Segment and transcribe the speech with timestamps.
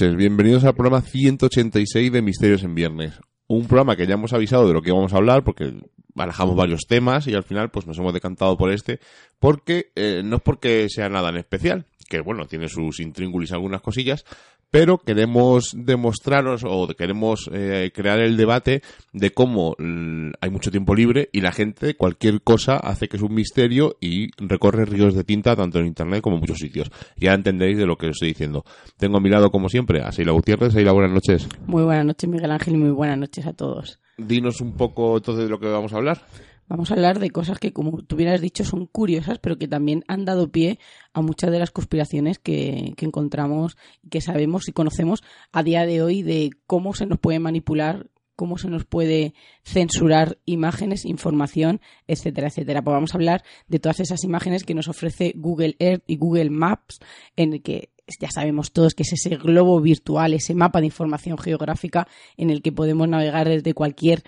[0.00, 3.14] bienvenidos al programa 186 de Misterios en Viernes.
[3.46, 5.72] Un programa que ya hemos avisado de lo que vamos a hablar porque
[6.12, 9.00] barajamos varios temas y al final pues nos hemos decantado por este
[9.38, 13.80] porque eh, no es porque sea nada en especial, que bueno, tiene sus intríngulis algunas
[13.80, 14.26] cosillas,
[14.70, 20.94] pero queremos demostraros o queremos eh, crear el debate de cómo mm, hay mucho tiempo
[20.94, 25.24] libre y la gente cualquier cosa hace que es un misterio y recorre ríos de
[25.24, 26.90] tinta tanto en internet como en muchos sitios.
[27.16, 28.64] Ya entenderéis de lo que os estoy diciendo.
[28.96, 30.72] Tengo a mi lado como siempre a Seila Gutiérrez.
[30.72, 31.48] Seila, buenas noches.
[31.66, 33.98] Muy buenas noches Miguel Ángel y muy buenas noches a todos.
[34.18, 36.22] Dinos un poco entonces de lo que vamos a hablar.
[36.68, 40.04] Vamos a hablar de cosas que, como tú hubieras dicho, son curiosas, pero que también
[40.08, 40.78] han dado pie
[41.12, 43.76] a muchas de las conspiraciones que, que encontramos,
[44.10, 45.22] que sabemos y conocemos
[45.52, 49.34] a día de hoy de cómo se nos puede manipular cómo se nos puede
[49.64, 52.82] censurar imágenes, información, etcétera, etcétera.
[52.82, 56.50] Pues vamos a hablar de todas esas imágenes que nos ofrece Google Earth y Google
[56.50, 57.00] Maps,
[57.34, 57.90] en el que
[58.20, 62.06] ya sabemos todos que es ese globo virtual, ese mapa de información geográfica
[62.36, 64.22] en el que podemos navegar desde cualquier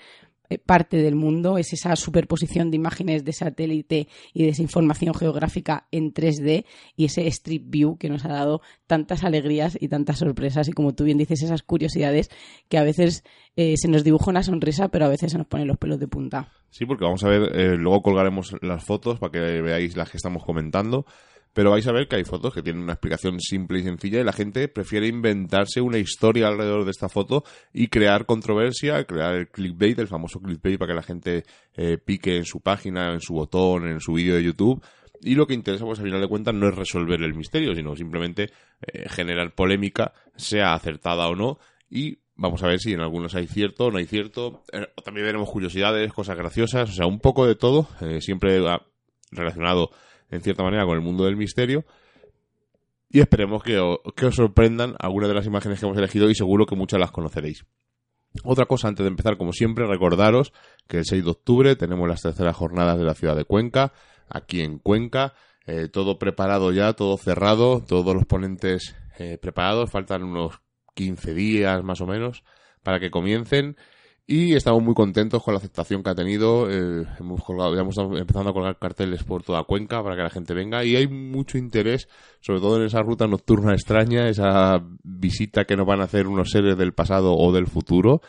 [0.64, 5.86] parte del mundo, es esa superposición de imágenes de satélite y de esa información geográfica
[5.90, 6.64] en 3D
[6.96, 10.94] y ese Street View que nos ha dado tantas alegrías y tantas sorpresas y como
[10.94, 12.30] tú bien dices, esas curiosidades
[12.68, 13.24] que a veces
[13.56, 16.08] eh, se nos dibuja una sonrisa pero a veces se nos ponen los pelos de
[16.08, 16.52] punta.
[16.70, 20.16] Sí, porque vamos a ver, eh, luego colgaremos las fotos para que veáis las que
[20.16, 21.06] estamos comentando.
[21.52, 24.24] Pero vais a ver que hay fotos que tienen una explicación simple y sencilla y
[24.24, 29.48] la gente prefiere inventarse una historia alrededor de esta foto y crear controversia, crear el
[29.48, 31.44] clickbait, el famoso clickbait para que la gente
[31.74, 34.84] eh, pique en su página, en su botón, en su vídeo de YouTube.
[35.20, 37.96] Y lo que interesa, pues al final de cuentas, no es resolver el misterio, sino
[37.96, 41.58] simplemente eh, generar polémica, sea acertada o no,
[41.90, 44.62] y vamos a ver si en algunos hay cierto o no hay cierto.
[44.72, 47.88] Eh, también veremos curiosidades, cosas graciosas, o sea, un poco de todo,
[48.20, 48.60] siempre
[49.32, 49.90] relacionado
[50.30, 51.84] en cierta manera, con el mundo del misterio.
[53.10, 56.76] Y esperemos que, os sorprendan algunas de las imágenes que hemos elegido y seguro que
[56.76, 57.64] muchas las conoceréis.
[58.44, 60.52] Otra cosa antes de empezar, como siempre, recordaros
[60.86, 63.92] que el 6 de octubre tenemos las terceras jornadas de la ciudad de Cuenca,
[64.28, 65.32] aquí en Cuenca,
[65.66, 70.60] eh, todo preparado ya, todo cerrado, todos los ponentes eh, preparados, faltan unos
[70.94, 72.44] 15 días más o menos
[72.82, 73.76] para que comiencen
[74.30, 76.70] y estamos muy contentos con la aceptación que ha tenido.
[76.70, 80.52] Eh, hemos colgado, hemos empezado a colgar carteles por toda Cuenca para que la gente
[80.52, 85.76] venga y hay mucho interés, sobre todo en esa ruta nocturna extraña, esa visita que
[85.76, 88.20] nos van a hacer unos seres del pasado o del futuro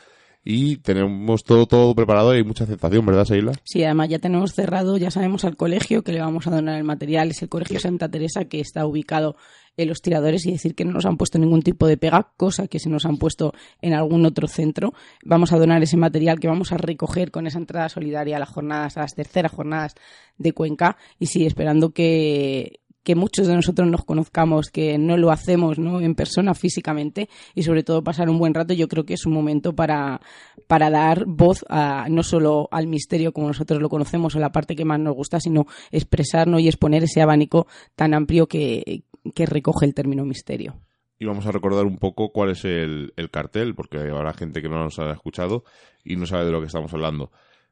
[0.44, 3.52] y tenemos todo todo preparado y hay mucha aceptación, ¿verdad, Seila?
[3.64, 6.84] Sí, además ya tenemos cerrado, ya sabemos al colegio que le vamos a donar el
[6.84, 9.36] material, es el Colegio Santa Teresa que está ubicado
[9.78, 12.68] en los tiradores y decir que no nos han puesto ningún tipo de pega, cosa
[12.68, 14.94] que se nos han puesto en algún otro centro.
[15.24, 18.50] Vamos a donar ese material que vamos a recoger con esa entrada solidaria a las
[18.50, 19.96] jornadas, a las terceras jornadas
[20.38, 25.32] de Cuenca y sí, esperando que que muchos de nosotros nos conozcamos, que no lo
[25.32, 26.00] hacemos ¿no?
[26.00, 29.34] en persona físicamente y sobre todo pasar un buen rato, yo creo que es un
[29.34, 30.22] momento para,
[30.68, 34.76] para dar voz a, no solo al misterio como nosotros lo conocemos o la parte
[34.76, 37.66] que más nos gusta, sino expresarnos y exponer ese abanico
[37.96, 40.76] tan amplio que, que recoge el término misterio.
[41.18, 44.70] y vamos a recordar un poco cuál es el, el cartel, porque habrá gente que
[44.70, 45.64] no nos ha escuchado
[46.04, 47.32] y no sabe de lo que estamos hablando.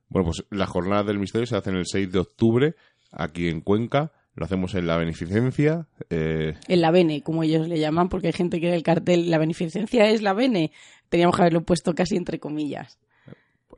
[0.10, 2.76] Bueno, pues la jornada del misterio se hace en el 6 de octubre,
[3.12, 4.14] aquí en Cuenca.
[4.38, 5.88] Lo hacemos en la beneficencia.
[6.10, 9.30] Eh, En la Bene, como ellos le llaman, porque hay gente que en el cartel,
[9.30, 10.72] la beneficencia es la Bene.
[11.10, 13.00] Teníamos que haberlo puesto casi entre comillas.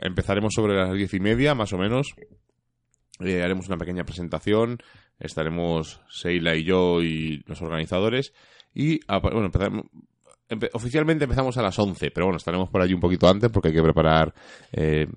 [0.02, 2.14] empezaremos sobre las diez y media, más o menos.
[3.22, 4.78] Eh, haremos una pequeña presentación.
[5.20, 8.34] Estaremos Seila y yo y los organizadores.
[8.74, 9.86] Y, bueno, empezaremos-
[10.50, 13.70] empe- oficialmente empezamos a las 11, pero bueno, estaremos por allí un poquito antes porque
[13.70, 14.34] hay que preparar
[14.72, 15.08] eh,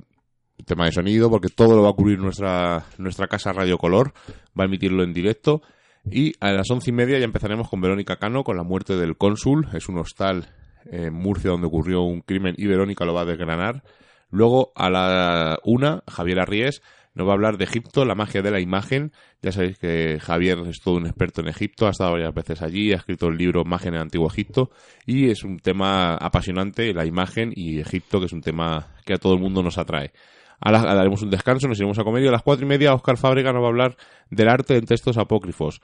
[0.65, 4.13] tema de sonido, porque todo lo va a cubrir nuestra, nuestra casa Radio Color.
[4.59, 5.63] Va a emitirlo en directo.
[6.11, 9.17] Y a las once y media ya empezaremos con Verónica Cano, con la muerte del
[9.17, 9.69] cónsul.
[9.73, 10.49] Es un hostal
[10.91, 13.83] en Murcia donde ocurrió un crimen y Verónica lo va a desgranar.
[14.31, 16.83] Luego, a la una, Javier Arries
[17.15, 19.13] nos va a hablar de Egipto, la magia de la imagen.
[19.43, 22.93] Ya sabéis que Javier es todo un experto en Egipto, ha estado varias veces allí,
[22.93, 24.71] ha escrito el libro Magia en el Antiguo Egipto
[25.05, 29.19] y es un tema apasionante, la imagen y Egipto, que es un tema que a
[29.19, 30.13] todo el mundo nos atrae.
[30.71, 33.53] Daremos un descanso, nos iremos a comer y a las cuatro y media Oscar Fábrega
[33.53, 33.97] nos va a hablar
[34.31, 35.81] del arte en textos apócrifos.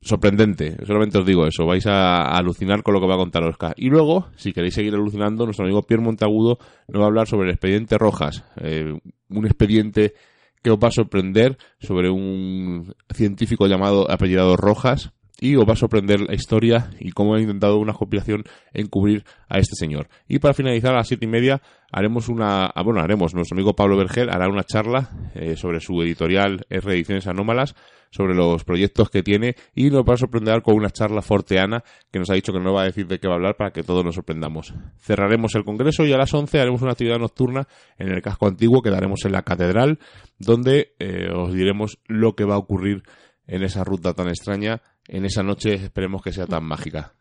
[0.00, 3.74] Sorprendente, solamente os digo eso, vais a, alucinar con lo que va a contar Oscar.
[3.76, 7.48] Y luego, si queréis seguir alucinando, nuestro amigo Pierre Monteagudo nos va a hablar sobre
[7.48, 8.98] el expediente Rojas, eh,
[9.28, 10.14] un expediente
[10.62, 15.76] que os va a sorprender sobre un científico llamado apellidado Rojas y os va a
[15.76, 20.08] sorprender la historia y cómo ha intentado una conspiración encubrir a este señor.
[20.28, 21.60] Y para finalizar a las siete y media
[21.92, 26.00] haremos una, ah, bueno, haremos, nuestro amigo Pablo Vergel hará una charla eh, sobre su
[26.02, 27.74] editorial R Ediciones Anómalas,
[28.10, 32.18] sobre los proyectos que tiene y nos va a sorprender con una charla forteana que
[32.18, 33.82] nos ha dicho que no va a decir de qué va a hablar para que
[33.82, 34.72] todos nos sorprendamos.
[34.98, 37.66] Cerraremos el congreso y a las 11 haremos una actividad nocturna
[37.98, 39.98] en el casco antiguo que daremos en la catedral
[40.38, 43.02] donde eh, os diremos lo que va a ocurrir
[43.46, 47.14] en esa ruta tan extraña, en esa noche esperemos que sea tan mágica.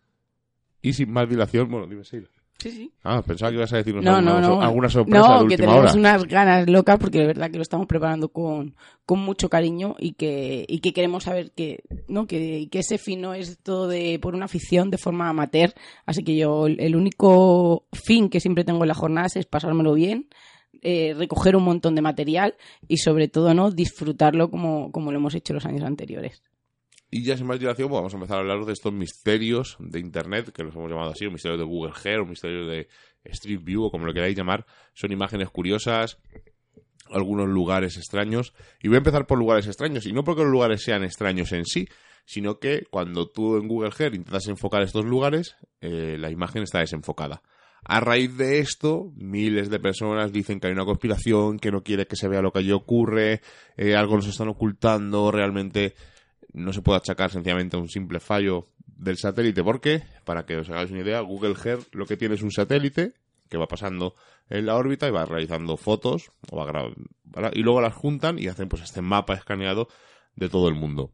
[0.81, 2.27] Y sin más dilación, bueno, dime Sheila.
[2.57, 2.91] Sí, sí.
[3.03, 4.61] Ah, pensaba que ibas a decirnos No, alguna, no, no.
[4.61, 5.99] alguna sorpresa no, de que última tenemos hora.
[5.99, 8.75] unas ganas locas porque de verdad que lo estamos preparando con,
[9.05, 12.27] con mucho cariño y que, y que queremos saber que, ¿no?
[12.27, 15.73] que, que ese fin no es todo de, por una afición de forma amateur.
[16.05, 20.29] Así que yo, el único fin que siempre tengo en las jornadas es pasármelo bien,
[20.87, 22.53] eh, recoger un montón de material
[22.87, 23.71] y sobre todo, ¿no?
[23.71, 26.43] Disfrutarlo como, como lo hemos hecho los años anteriores.
[27.09, 29.99] Y ya sin más dilación, pues vamos a empezar a hablar de estos misterios de
[29.99, 32.87] Internet, que los hemos llamado así, o misterios de Google Earth, o misterios de
[33.23, 34.67] Street View, o como lo queráis llamar.
[34.93, 36.19] Son imágenes curiosas,
[37.09, 38.53] algunos lugares extraños.
[38.79, 41.65] Y voy a empezar por lugares extraños, y no porque los lugares sean extraños en
[41.65, 41.87] sí,
[42.25, 46.77] sino que cuando tú en Google Earth intentas enfocar estos lugares, eh, la imagen está
[46.79, 47.41] desenfocada.
[47.87, 52.07] A raíz de esto, miles de personas dicen que hay una conspiración, que no quiere
[52.07, 53.41] que se vea lo que allí ocurre,
[53.77, 55.93] eh, algo nos están ocultando, realmente
[56.53, 59.63] no se puede achacar sencillamente a un simple fallo del satélite.
[59.63, 63.13] porque Para que os hagáis una idea, Google Earth lo que tiene es un satélite
[63.49, 64.15] que va pasando
[64.49, 66.93] en la órbita y va realizando fotos o va gra-
[67.25, 67.51] ¿vale?
[67.53, 69.87] y luego las juntan y hacen pues este mapa escaneado
[70.35, 71.11] de todo el mundo.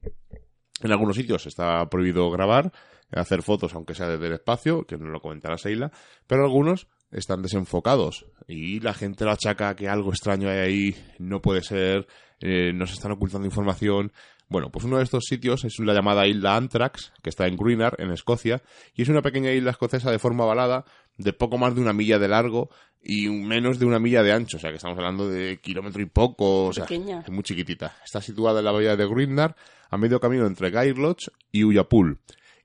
[0.82, 2.72] En algunos sitios está prohibido grabar,
[3.12, 5.92] hacer fotos aunque sea desde el espacio, que nos lo comentará Seila,
[6.28, 11.42] pero algunos están desenfocados y la gente lo achaca que algo extraño hay ahí, no
[11.42, 12.08] puede ser,
[12.40, 14.12] eh, nos están ocultando información.
[14.48, 17.96] Bueno, pues uno de estos sitios es la llamada isla Anthrax, que está en Greenar,
[18.00, 18.62] en Escocia,
[18.96, 20.84] y es una pequeña isla escocesa de forma ovalada,
[21.18, 22.70] de poco más de una milla de largo
[23.02, 26.06] y menos de una milla de ancho, o sea que estamos hablando de kilómetro y
[26.06, 27.24] poco, o sea, Pequeña.
[27.30, 27.96] muy chiquitita.
[28.04, 29.56] Está situada en la bahía de Greenar,
[29.90, 32.20] a medio camino entre Gairloch y Ullapool,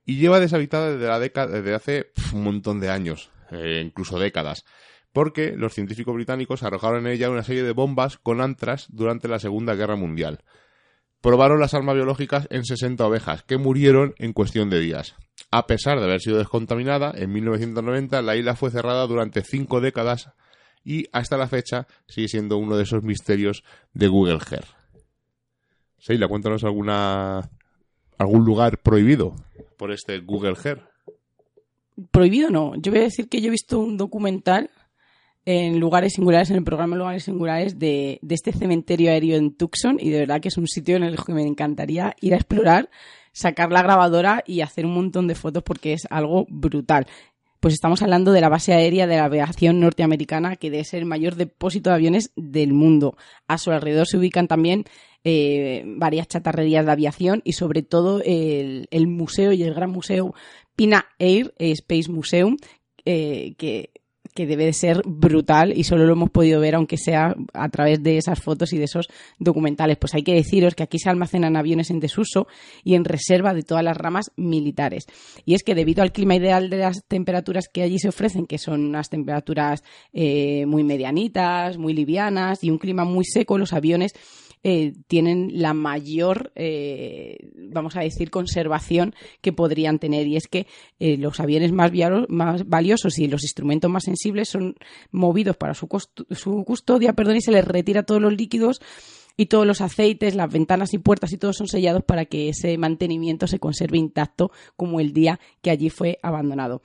[0.07, 4.65] y lleva deshabitada desde, la década, desde hace un montón de años, eh, incluso décadas
[5.17, 9.39] porque los científicos británicos arrojaron en ella una serie de bombas con antras durante la
[9.39, 10.41] Segunda Guerra Mundial.
[11.23, 15.15] Probaron las armas biológicas en 60 ovejas, que murieron en cuestión de días.
[15.51, 20.29] A pesar de haber sido descontaminada, en 1990 la isla fue cerrada durante cinco décadas
[20.85, 24.69] y hasta la fecha sigue siendo uno de esos misterios de Google Earth.
[25.97, 27.49] Seila, cuéntanos alguna
[28.19, 29.35] algún lugar prohibido
[29.77, 30.83] por este Google Earth.
[32.11, 32.75] Prohibido no.
[32.77, 34.71] Yo voy a decir que yo he visto un documental
[35.47, 39.97] en lugares singulares, en el programa Lugares Singulares, de, de este cementerio aéreo en Tucson
[40.01, 42.91] y de verdad que es un sitio en el que me encantaría ir a explorar,
[43.33, 47.07] sacar la grabadora y hacer un montón de fotos porque es algo brutal.
[47.61, 51.07] Pues estamos hablando de la base aérea de la aviación norteamericana, que debe ser el
[51.07, 53.17] mayor depósito de aviones del mundo.
[53.47, 54.85] A su alrededor se ubican también
[55.29, 60.35] eh, varias chatarrerías de aviación y sobre todo el, museo y el gran museo
[60.77, 62.57] Pina Air Space Museum,
[63.05, 63.91] eh, que
[64.37, 68.03] que debe de ser brutal y solo lo hemos podido ver aunque sea a través
[68.03, 69.97] de esas fotos y de esos documentales.
[69.97, 72.47] Pues hay que deciros que aquí se almacenan aviones en desuso
[72.85, 75.07] y en reserva de todas las ramas militares.
[75.45, 78.59] Y es que debido al clima ideal de las temperaturas que allí se ofrecen, que
[78.59, 84.13] son unas temperaturas eh, muy medianitas, muy livianas y un clima muy seco, los aviones
[84.63, 90.27] eh, tienen la mayor, eh, vamos a decir, conservación que podrían tener.
[90.27, 90.67] Y es que
[90.99, 91.93] eh, los aviones más,
[92.67, 94.77] valiosos y los instrumentos más sensibles son
[95.11, 95.89] movidos para su,
[96.31, 98.81] su custodia perdón, y se les retira todos los líquidos
[99.37, 102.77] y todos los aceites, las ventanas y puertas y todos son sellados para que ese
[102.79, 106.83] mantenimiento se conserve intacto como el día que allí fue abandonado.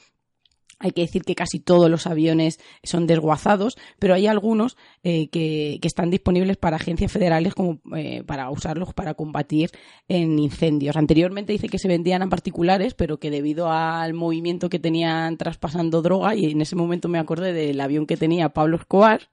[0.82, 5.80] Hay que decir que casi todos los aviones son desguazados, pero hay algunos eh, que,
[5.84, 9.70] están disponibles para agencias federales como eh, para usarlos para combatir
[10.08, 10.96] en incendios.
[10.96, 16.02] Anteriormente dice que se vendían a particulares, pero que debido al movimiento que tenían traspasando
[16.02, 19.30] droga, y en ese momento me acordé del avión que tenía Pablo Escobar,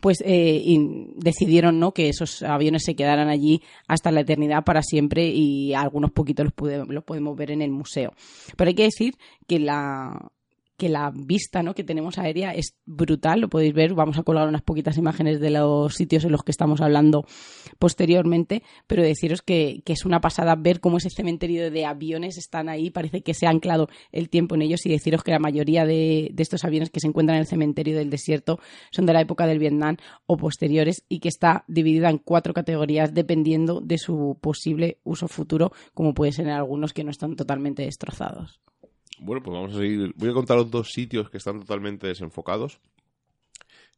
[0.00, 0.62] pues eh,
[1.16, 6.12] decidieron no que esos aviones se quedaran allí hasta la eternidad para siempre y algunos
[6.12, 8.12] poquitos los, los podemos ver en el museo.
[8.56, 10.30] Pero hay que decir que la,
[10.76, 11.74] que la vista ¿no?
[11.74, 15.50] que tenemos aérea es brutal, lo podéis ver, vamos a colgar unas poquitas imágenes de
[15.50, 17.24] los sitios en los que estamos hablando
[17.78, 22.90] posteriormente, pero deciros que, es una pasada ver cómo ese cementerio de aviones están ahí,
[22.90, 26.30] parece que se ha anclado el tiempo en ellos y deciros que la mayoría de,
[26.32, 28.58] de estos aviones que se encuentran en el cementerio del desierto
[28.90, 33.14] son de la época del Vietnam o posteriores y que está dividida en cuatro categorías
[33.14, 37.82] dependiendo de su posible uso futuro, como puede ser en algunos que no están totalmente
[37.82, 38.60] destrozados.
[39.18, 40.12] Bueno, pues vamos a seguir.
[40.16, 42.80] Voy a contaros dos sitios que están totalmente desenfocados.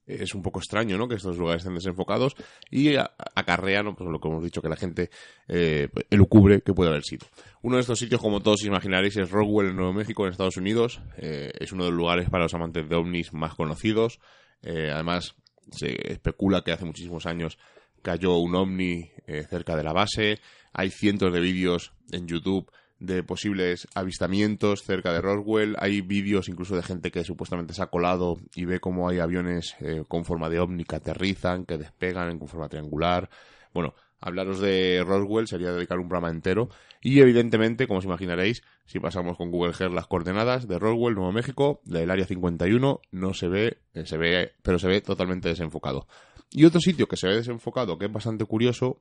[0.06, 1.06] Es un poco extraño, ¿no?
[1.06, 2.34] Que estos lugares estén desenfocados
[2.70, 5.10] y acarrean, pues lo que hemos dicho, que la gente
[5.48, 7.26] eh, elucubre que puede haber sido.
[7.60, 11.02] Uno de estos sitios, como todos imaginaréis, es Rockwell, en Nuevo México, en Estados Unidos.
[11.18, 14.18] Eh, es uno de los lugares para los amantes de ovnis más conocidos.
[14.62, 15.34] Eh, además,
[15.72, 17.58] se especula que hace muchísimos años
[18.02, 20.40] cayó un ovni eh, cerca de la base.
[20.72, 25.76] Hay cientos de vídeos en YouTube de posibles avistamientos cerca de Roswell.
[25.78, 29.76] Hay vídeos incluso de gente que supuestamente se ha colado y ve cómo hay aviones
[29.80, 33.30] eh, con forma de ovni que aterrizan, que despegan en forma triangular.
[33.72, 36.68] Bueno, hablaros de Roswell sería dedicar un programa entero.
[37.00, 41.30] Y evidentemente, como os imaginaréis, si pasamos con Google Earth las coordenadas de Roswell, Nuevo
[41.30, 46.08] México, del área 51, no se ve, eh, se ve, pero se ve totalmente desenfocado.
[46.50, 49.00] Y otro sitio que se ve desenfocado, que es bastante curioso,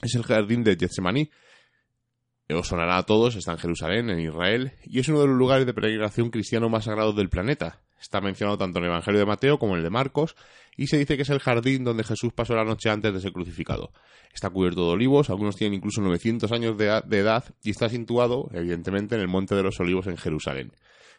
[0.00, 1.30] es el jardín de Getsemaní,
[2.54, 5.66] os sonará a todos, está en Jerusalén, en Israel, y es uno de los lugares
[5.66, 7.80] de peregrinación cristiano más sagrados del planeta.
[8.00, 10.36] Está mencionado tanto en el Evangelio de Mateo como en el de Marcos,
[10.76, 13.32] y se dice que es el jardín donde Jesús pasó la noche antes de ser
[13.32, 13.92] crucificado.
[14.32, 19.16] Está cubierto de olivos, algunos tienen incluso 900 años de, edad, y está situado, evidentemente,
[19.16, 20.72] en el Monte de los Olivos en Jerusalén.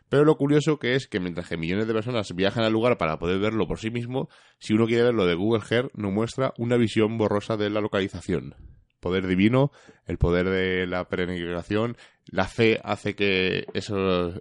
[0.10, 3.20] Pero lo curioso que es que mientras que millones de personas viajan al lugar para
[3.20, 4.28] poder verlo por sí mismo,
[4.60, 8.56] si uno quiere verlo de Google Earth, no muestra una visión borrosa de la localización
[9.02, 9.72] poder divino,
[10.06, 14.40] el poder de la peregrinación, la fe hace que esos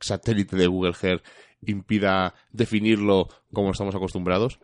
[0.00, 1.24] satélite de Google Earth
[1.62, 4.60] impida definirlo como estamos acostumbrados.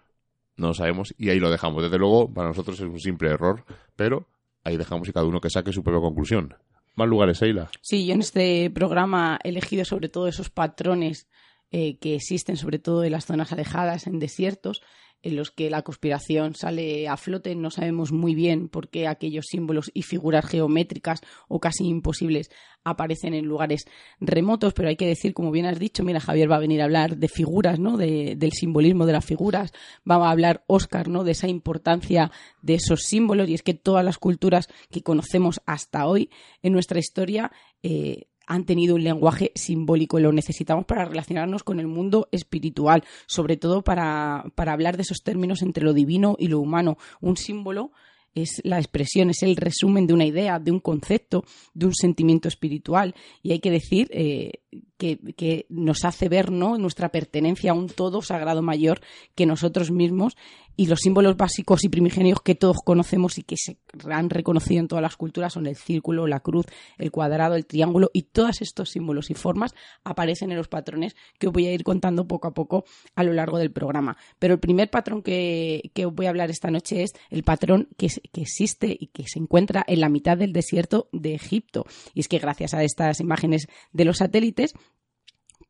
[0.57, 1.83] No lo sabemos y ahí lo dejamos.
[1.83, 3.65] Desde luego, para nosotros es un simple error,
[3.97, 4.29] pero
[4.65, 6.55] ahí dejamos y cada uno que saque su propia conclusión.
[6.97, 7.71] Más lugares, Eila.
[7.81, 11.29] Sí, yo en este programa he elegido sobre todo esos patrones
[11.71, 14.83] eh, que existen, sobre todo en las zonas alejadas, en desiertos,
[15.23, 17.55] en los que la conspiración sale a flote.
[17.55, 22.51] No sabemos muy bien por qué aquellos símbolos y figuras geométricas o casi imposibles
[22.85, 23.85] aparecen en lugares
[24.21, 26.85] remotos, pero hay que decir, como bien has dicho, mira, Javier va a venir a
[26.85, 27.97] hablar de figuras, ¿no?
[27.97, 29.73] del simbolismo de las figuras,
[30.09, 31.25] va a hablar Oscar, ¿no?
[31.25, 32.31] De esa importancia
[32.63, 36.31] de esos símbolos y es que todas las culturas que conocemos hasta hoy
[36.63, 40.19] en nuestra historia eh, han tenido un lenguaje simbólico.
[40.19, 45.23] Lo necesitamos para relacionarnos con el mundo espiritual, sobre todo para, para hablar de esos
[45.23, 46.97] términos entre lo divino y lo humano.
[47.21, 47.93] Un símbolo
[48.35, 52.49] es la expresión, es el resumen de una idea, de un concepto, de un sentimiento
[52.49, 53.15] espiritual.
[53.43, 54.53] Y hay que decir eh,
[54.99, 56.77] que, nos hace ver ¿no?
[56.77, 59.01] nuestra pertenencia a un todo sagrado mayor
[59.35, 60.37] que nosotros mismos
[60.77, 63.79] y los símbolos básicos y primigenios que todos conocemos y que se
[64.09, 66.67] han reconocido en todas las culturas son el círculo, la cruz,
[66.99, 69.75] el cuadrado, el triángulo y todos estos símbolos y formas
[70.05, 72.85] aparecen en los patrones que os voy a ir contando poco a poco
[73.17, 74.17] a lo largo del programa.
[74.39, 78.09] Pero el primer patrón que, os voy a hablar esta noche es el patrón que,
[78.33, 81.87] que existe y que se encuentra en la mitad del desierto de Egipto.
[82.15, 84.75] Y es que gracias a estas imágenes de los satélites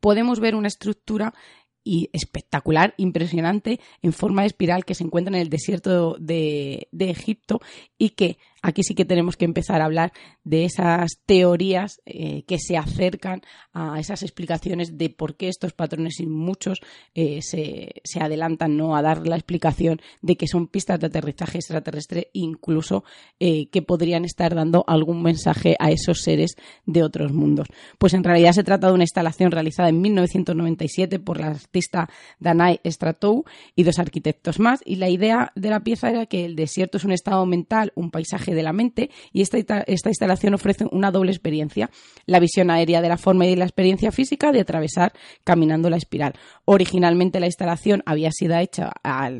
[0.00, 1.34] podemos ver una estructura
[1.84, 7.60] y espectacular, impresionante, en forma de espiral que se encuentra en el desierto de, Egipto
[7.96, 10.12] y que aquí sí que tenemos que empezar a hablar
[10.44, 16.20] de esas teorías eh, que se acercan a esas explicaciones de por qué estos patrones
[16.20, 16.80] y muchos
[17.14, 18.96] eh, se, se, adelantan ¿no?
[18.96, 23.04] a dar la explicación de que son pistas de aterrizaje extraterrestre, incluso
[23.38, 27.68] eh, que podrían estar dando algún mensaje a esos seres de otros mundos.
[27.98, 32.80] Pues en realidad se trata de una instalación realizada en 1997 por la artista Danai
[32.84, 36.98] Stratou y dos arquitectos más, y la idea de la pieza era que el desierto
[36.98, 41.10] es un estado mental, un paisaje de la mente y esta, esta instalación ofrece una
[41.10, 41.90] doble experiencia,
[42.26, 45.12] la visión aérea de la forma y la experiencia física de atravesar
[45.44, 46.34] caminando la espiral.
[46.70, 48.92] Originalmente la instalación había sido hecha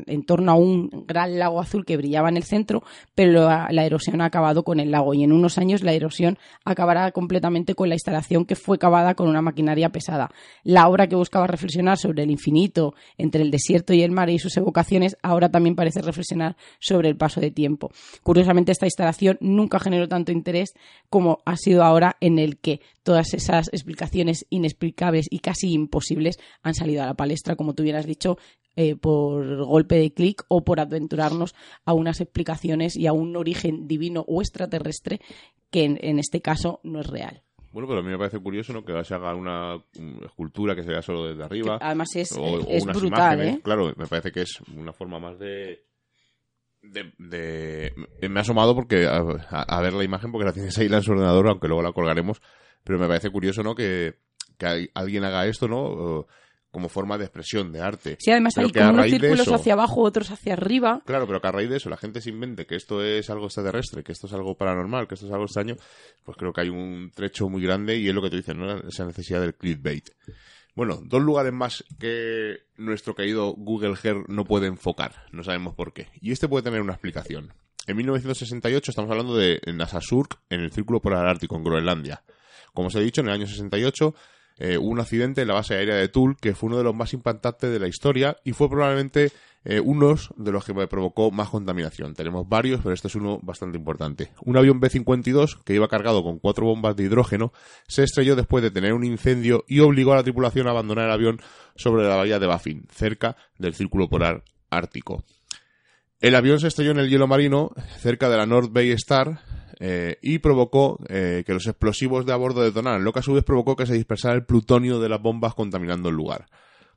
[0.07, 2.81] en torno a un gran lago azul que brillaba en el centro,
[3.13, 7.11] pero la, erosión ha acabado con el lago y en unos años la erosión acabará
[7.11, 10.31] completamente con la instalación que fue cavada con una maquinaria pesada.
[10.63, 14.39] La obra que buscaba reflexionar sobre el infinito entre el desierto y el mar y
[14.39, 17.91] sus evocaciones ahora también parece reflexionar sobre el paso de tiempo.
[18.23, 20.73] Curiosamente esta instalación nunca generó tanto interés
[21.11, 26.75] como ha sido ahora en el que todas esas explicaciones inexplicables y casi imposibles han
[26.75, 28.37] salido a la palestra, como tú hubieras dicho,
[28.77, 33.89] eh, por golpe de clic o por aventurarnos a unas explicaciones y a un origen
[33.89, 35.19] divino o extraterrestre
[35.69, 37.43] que en, este caso no es real.
[37.73, 38.85] Bueno, pero a mí me parece curioso ¿no?
[38.85, 39.83] que se haga una
[40.25, 41.77] escultura que se vea solo desde arriba.
[41.81, 42.31] además es,
[42.69, 43.59] es brutal, ¿eh?
[43.61, 45.83] Claro, me parece que es una forma más de,
[46.81, 47.93] de,
[48.29, 51.49] me ha asomado porque a, ver la imagen porque la tienes ahí en su ordenador
[51.49, 52.41] aunque luego la colgaremos
[52.85, 54.15] pero me parece curioso no que,
[54.57, 56.25] que alguien haga esto no
[56.71, 60.31] como forma de expresión de arte sí además hay como unos círculos hacia abajo otros
[60.31, 63.03] hacia arriba claro pero que a raíz de eso la gente se invente que esto
[63.03, 65.75] es algo extraterrestre que esto es algo paranormal que esto es algo extraño
[66.23, 68.77] pues creo que hay un trecho muy grande y es lo que tú dices no
[68.87, 70.09] esa necesidad del clickbait
[70.79, 75.91] bueno, dos lugares más que nuestro querido Google Earth no puede enfocar, no sabemos por
[75.91, 76.07] qué.
[76.21, 77.51] Y este puede tener una explicación.
[77.85, 82.23] En 1968 estamos hablando de Nasasurk en el Círculo Polar Ártico, en Groenlandia.
[82.73, 84.15] Como os he dicho, en el año 68
[84.59, 87.13] eh, un accidente en la base aérea de Tull que fue uno de los más
[87.13, 89.31] impactantes de la historia y fue probablemente
[89.65, 92.13] eh, unos de los que me provocó más contaminación.
[92.13, 94.31] Tenemos varios, pero este es uno bastante importante.
[94.43, 97.51] Un avión B-52 que iba cargado con cuatro bombas de hidrógeno
[97.87, 101.11] se estrelló después de tener un incendio y obligó a la tripulación a abandonar el
[101.11, 101.41] avión
[101.75, 105.23] sobre la bahía de Baffin, cerca del Círculo Polar Ártico.
[106.19, 109.39] El avión se estrelló en el hielo marino cerca de la North Bay Star
[109.79, 113.33] eh, y provocó eh, que los explosivos de a bordo detonaran, lo que a su
[113.33, 116.47] vez provocó que se dispersara el plutonio de las bombas contaminando el lugar.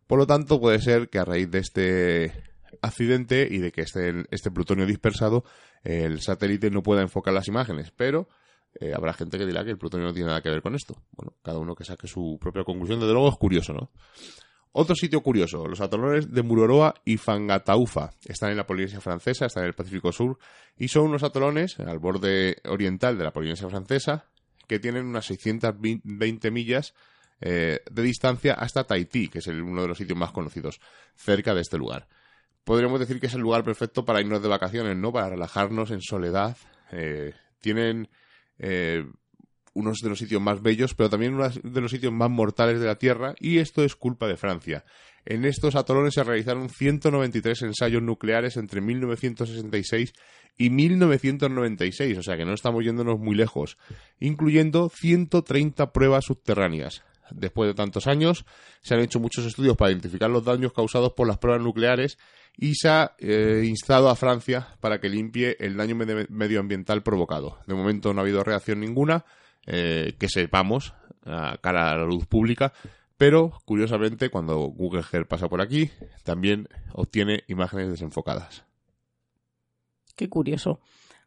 [0.07, 2.33] Por lo tanto, puede ser que a raíz de este
[2.81, 5.45] accidente y de que esté este plutonio dispersado,
[5.85, 8.29] el satélite no pueda enfocar las imágenes, pero
[8.81, 10.97] eh, habrá gente que dirá que el plutonio no tiene nada que ver con esto.
[11.13, 13.91] Bueno, cada uno que saque su propia conclusión, desde luego es curioso, ¿no?
[14.73, 18.11] Otro sitio curioso, los atolones de Muroroa y Fangataufa.
[18.25, 20.39] Están en la Polinesia francesa, están en el Pacífico Sur,
[20.79, 24.27] y son unos atolones al borde oriental de la Polinesia francesa
[24.67, 26.95] que tienen unas 620 millas
[27.41, 30.81] eh, de distancia hasta Tahití, que es uno de los sitios más conocidos
[31.17, 32.09] cerca de este lugar
[32.65, 35.13] podríamos decir que es el lugar perfecto para irnos de vacaciones, ¿no?
[35.13, 36.57] Para relajarnos en soledad.
[36.93, 38.09] Eh, tienen
[38.59, 39.05] eh,
[39.75, 42.87] unos de los sitios más bellos, pero también uno de los sitios más mortales de
[42.87, 44.85] la Tierra, y esto es culpa de Francia.
[45.25, 50.13] En estos atolones se realizaron 193 ensayos nucleares entre 1966
[50.59, 53.79] y 1996, o sea que no estamos yéndonos muy lejos,
[54.19, 57.03] incluyendo 130 pruebas subterráneas.
[57.31, 58.45] Después de tantos años,
[58.83, 62.19] se han hecho muchos estudios para identificar los daños causados por las pruebas nucleares
[62.57, 65.97] y se ha eh, instado a Francia para que limpie el daño
[66.29, 67.59] medioambiental provocado.
[67.67, 69.25] De momento no ha habido reacción ninguna,
[69.67, 70.95] eh, que sepamos,
[71.25, 72.73] a cara a la luz pública,
[73.17, 75.91] pero curiosamente cuando Google Earth pasa por aquí,
[76.25, 78.65] también obtiene imágenes desenfocadas.
[80.17, 80.81] Qué curioso.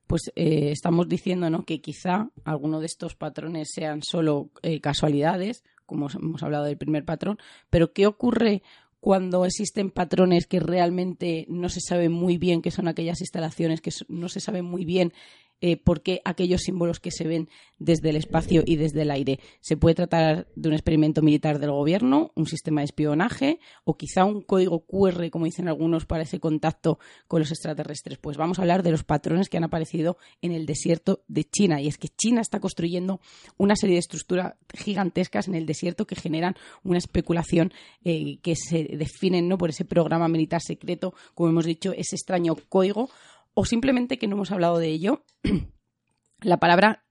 [0.05, 1.65] Pues eh, estamos diciendo ¿no?
[1.65, 7.39] que quizá alguno de estos patrones sean solo casualidades, como hemos hablado del primer patrón,
[7.69, 8.61] pero ¿qué ocurre
[9.05, 13.91] cuando existen patrones que realmente no se sabe muy bien qué son aquellas instalaciones, que
[14.07, 15.13] no se sabe muy bien
[15.61, 19.39] eh, por qué aquellos símbolos que se ven desde el espacio y desde el aire.
[19.61, 24.25] Se puede tratar de un experimento militar del gobierno, un sistema de espionaje o quizá
[24.25, 28.17] un código QR, como dicen algunos, para ese contacto con los extraterrestres.
[28.17, 31.81] Pues vamos a hablar de los patrones que han aparecido en el desierto de China.
[31.81, 33.19] Y es que China está construyendo
[33.57, 38.83] una serie de estructuras gigantescas en el desierto que generan una especulación eh, que se
[38.83, 39.57] definen ¿no?
[39.57, 43.09] por ese programa militar secreto, como hemos dicho, ese extraño código
[43.55, 45.25] o simplemente que no hemos hablado de ello,
[46.41, 47.05] la palabra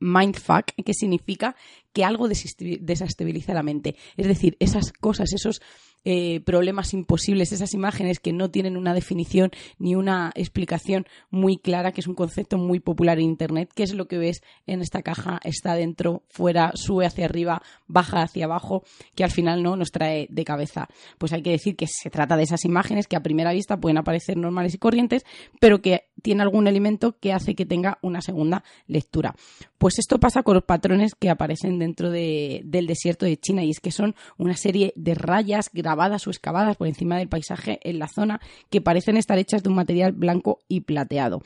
[0.00, 1.54] mindfuck, que significa
[1.92, 3.96] que algo desestabiliza la mente.
[4.16, 5.60] Es decir, esas cosas, esos
[6.04, 11.92] eh, problemas imposibles, esas imágenes que no tienen una definición ni una explicación muy clara,
[11.92, 13.70] que es un concepto muy popular en Internet.
[13.74, 15.40] ¿Qué es lo que ves en esta caja?
[15.44, 18.82] Está dentro, fuera, sube hacia arriba, baja hacia abajo,
[19.14, 20.88] que al final no nos trae de cabeza.
[21.18, 23.98] Pues hay que decir que se trata de esas imágenes que a primera vista pueden
[23.98, 25.24] aparecer normales y corrientes,
[25.60, 29.34] pero que tiene algún elemento que hace que tenga una segunda lectura.
[29.78, 33.80] Pues esto pasa con los patrones que aparecen dentro del desierto de China y es
[33.80, 38.08] que son una serie de rayas grabadas o excavadas por encima del paisaje en la
[38.08, 41.42] zona que parecen estar hechas de un material blanco y plateado.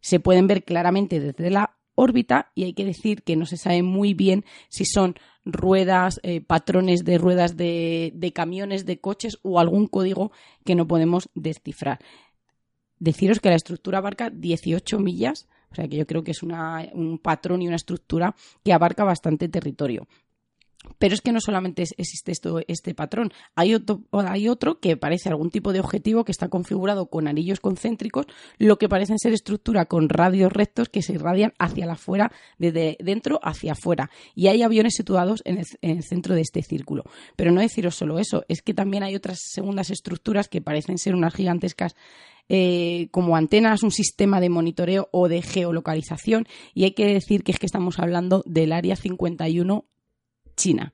[0.00, 3.82] Se pueden ver claramente desde la órbita y hay que decir que no se sabe
[3.82, 9.58] muy bien si son ruedas, eh, patrones de ruedas de, de camiones, de coches o
[9.60, 10.32] algún código
[10.64, 11.98] que no podemos descifrar.
[13.00, 17.18] Deciros que la estructura abarca 18 millas, o sea que yo creo que es un
[17.22, 20.06] patrón y una estructura que abarca bastante territorio.
[20.98, 25.28] Pero es que no solamente existe esto, este patrón, hay otro, hay otro que parece
[25.28, 28.26] algún tipo de objetivo que está configurado con anillos concéntricos,
[28.58, 32.96] lo que parecen ser estructura con radios rectos que se irradian hacia la afuera, desde
[33.00, 34.10] dentro hacia afuera.
[34.34, 37.04] Y hay aviones situados en el, centro de este círculo.
[37.36, 41.14] Pero no deciros solo eso, es que también hay otras segundas estructuras que parecen ser
[41.14, 41.94] unas gigantescas
[42.48, 46.46] eh, como antenas, un sistema de monitoreo o de geolocalización.
[46.74, 49.84] Y hay que decir que es que estamos hablando del área 51
[50.60, 50.92] China.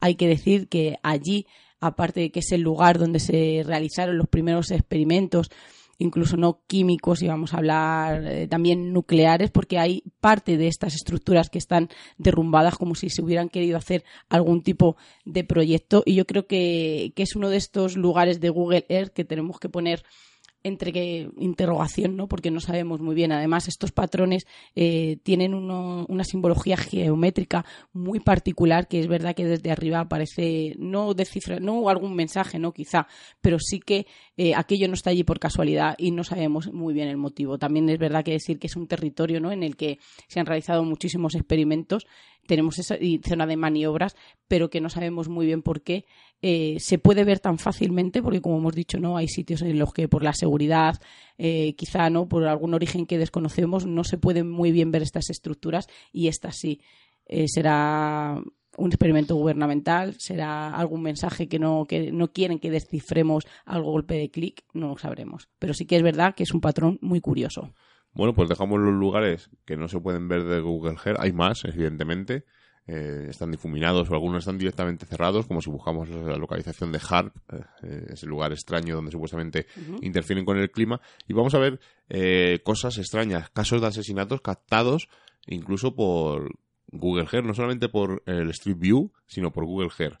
[0.00, 1.46] Hay que decir que allí,
[1.80, 5.50] aparte de que es el lugar donde se realizaron los primeros experimentos,
[5.98, 10.94] incluso no químicos, y vamos a hablar eh, también nucleares, porque hay parte de estas
[10.94, 16.02] estructuras que están derrumbadas como si se hubieran querido hacer algún tipo de proyecto.
[16.06, 19.60] Y yo creo que, que es uno de estos lugares de Google Earth que tenemos
[19.60, 20.02] que poner
[20.64, 22.26] entre que interrogación, ¿no?
[22.26, 23.32] Porque no sabemos muy bien.
[23.32, 29.70] Además, estos patrones eh, tienen una simbología geométrica muy particular que es verdad que desde
[29.70, 33.06] arriba aparece no descifra, no algún mensaje, no quizá,
[33.42, 34.06] pero sí que
[34.38, 37.58] eh, aquello no está allí por casualidad y no sabemos muy bien el motivo.
[37.58, 39.52] También es verdad que decir que es un territorio, ¿no?
[39.52, 39.98] En el que
[40.28, 42.06] se han realizado muchísimos experimentos
[42.46, 42.96] tenemos esa
[43.26, 44.16] zona de maniobras,
[44.48, 46.04] pero que no sabemos muy bien por qué
[46.46, 49.94] eh, se puede ver tan fácilmente, porque como hemos dicho, no hay sitios en los
[49.94, 51.00] que por la seguridad,
[51.38, 55.30] eh, quizá no por algún origen que desconocemos, no se pueden muy bien ver estas
[55.30, 56.82] estructuras y esta sí
[57.24, 58.42] eh, será
[58.76, 64.12] un experimento gubernamental, será algún mensaje que no, que no quieren que descifremos al golpe
[64.12, 65.48] de clic, no lo sabremos.
[65.58, 67.72] Pero sí que es verdad que es un patrón muy curioso.
[68.12, 71.20] Bueno, pues dejamos los lugares que no se pueden ver de Google Earth.
[71.20, 72.44] Hay más, evidentemente.
[72.86, 77.34] Eh, están difuminados o algunos están directamente cerrados, como si buscamos la localización de HARP,
[77.82, 79.66] eh, ese lugar extraño donde supuestamente
[80.02, 81.00] interfieren con el clima.
[81.26, 85.08] Y vamos a ver eh, cosas extrañas, casos de asesinatos captados
[85.46, 90.18] incluso por Google Earth, no solamente por el Street View, sino por Google Earth.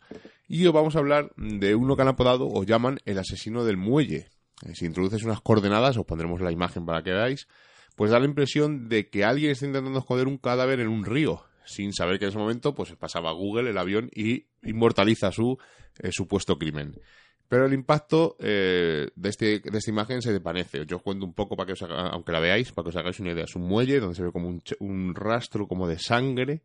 [0.48, 3.76] Y hoy vamos a hablar de uno que han apodado o llaman el asesino del
[3.76, 4.28] muelle.
[4.72, 7.46] si introduces unas coordenadas, os pondremos la imagen para que veáis
[7.96, 11.44] pues da la impresión de que alguien está intentando esconder un cadáver en un río,
[11.64, 15.58] sin saber que en ese momento pues pasaba Google, el avión, y inmortaliza su
[15.98, 16.94] eh, supuesto crimen.
[17.48, 20.86] Pero el impacto eh, de, este, de esta imagen se desvanece.
[20.86, 23.20] Yo os cuento un poco para que os aunque la veáis, para que os hagáis
[23.20, 23.44] una idea.
[23.44, 26.62] Es un muelle donde se ve como un, rastro como de sangre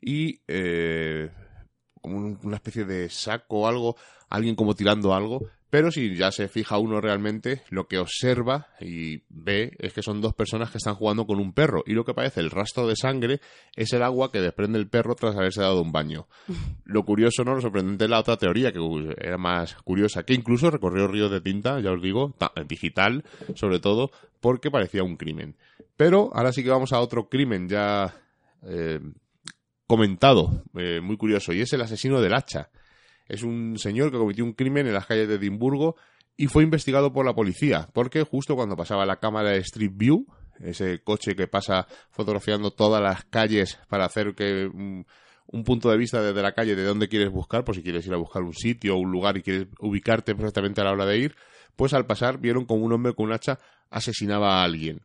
[0.00, 1.30] y eh,
[2.00, 3.96] como una especie de saco o algo,
[4.28, 9.24] alguien como tirando algo, pero si ya se fija uno realmente, lo que observa y
[9.28, 11.82] ve es que son dos personas que están jugando con un perro.
[11.84, 13.40] Y lo que parece el rastro de sangre
[13.74, 16.28] es el agua que desprende el perro tras haberse dado un baño.
[16.84, 17.56] Lo curioso, ¿no?
[17.56, 18.78] Lo sorprendente es la otra teoría, que
[19.18, 22.36] era más curiosa, que incluso recorrió ríos de tinta, ya os digo,
[22.68, 23.24] digital,
[23.56, 25.56] sobre todo, porque parecía un crimen.
[25.96, 28.14] Pero ahora sí que vamos a otro crimen ya
[28.62, 29.00] eh,
[29.88, 32.70] comentado, eh, muy curioso, y es el asesino del hacha
[33.28, 35.96] es un señor que cometió un crimen en las calles de Edimburgo
[36.36, 40.26] y fue investigado por la policía, porque justo cuando pasaba la cámara de Street View,
[40.60, 45.06] ese coche que pasa fotografiando todas las calles para hacer que un,
[45.64, 48.18] punto de vista desde la calle de dónde quieres buscar, por si quieres ir a
[48.18, 51.36] buscar un sitio o un lugar y quieres ubicarte perfectamente a la hora de ir,
[51.76, 53.58] pues al pasar vieron como un hombre con un hacha
[53.90, 55.02] asesinaba a alguien.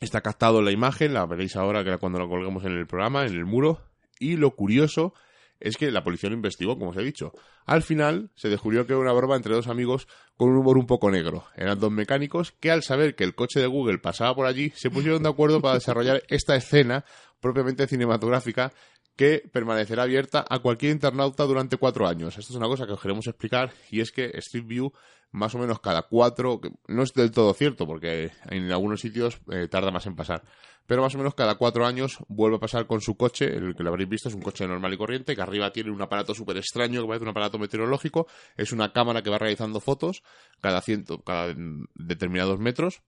[0.00, 3.24] Está captado en la imagen, la veréis ahora que cuando la colguemos en el programa,
[3.24, 3.80] en el muro,
[4.18, 5.14] y lo curioso
[5.60, 7.32] es que la policía lo investigó, como os he dicho.
[7.64, 10.86] Al final se descubrió que era una broma entre dos amigos con un humor un
[10.86, 11.44] poco negro.
[11.56, 14.90] Eran dos mecánicos que al saber que el coche de Google pasaba por allí, se
[14.90, 17.04] pusieron de acuerdo para desarrollar esta escena
[17.40, 18.72] propiamente cinematográfica
[19.16, 22.36] que permanecerá abierta a cualquier internauta durante cuatro años.
[22.36, 24.92] Esto es una cosa que os queremos explicar y es que Street View
[25.32, 29.68] más o menos cada cuatro, no es del todo cierto porque en algunos sitios eh,
[29.68, 30.42] tarda más en pasar,
[30.86, 33.82] pero más o menos cada cuatro años vuelve a pasar con su coche, el que
[33.82, 36.56] lo habréis visto es un coche normal y corriente, que arriba tiene un aparato súper
[36.56, 40.22] extraño que parece un aparato meteorológico, es una cámara que va realizando fotos
[40.60, 41.54] cada, ciento, cada
[41.94, 43.02] determinados metros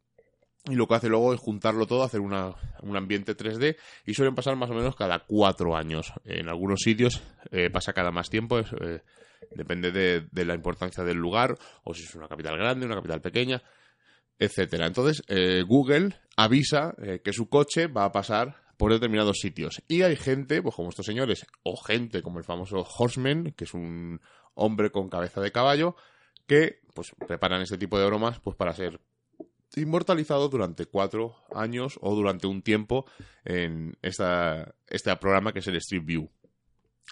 [0.68, 4.34] y lo que hace luego es juntarlo todo, hacer una, un ambiente 3D y suelen
[4.34, 6.12] pasar más o menos cada cuatro años.
[6.24, 9.02] En algunos sitios eh, pasa cada más tiempo, eh,
[9.50, 13.62] depende de, la importancia del lugar o si es una capital grande, una capital pequeña,
[14.38, 14.86] etcétera.
[14.86, 20.16] Entonces eh, Google avisa que su coche va a pasar por determinados sitios y hay
[20.16, 24.20] gente, pues como estos señores, o gente como el famoso Horseman, que es un
[24.54, 25.96] hombre con cabeza de caballo,
[26.46, 29.00] que pues preparan este tipo de bromas pues para ser
[29.76, 33.04] inmortalizado durante cuatro años o durante un tiempo
[33.44, 36.30] en esta, este programa que es el Street View.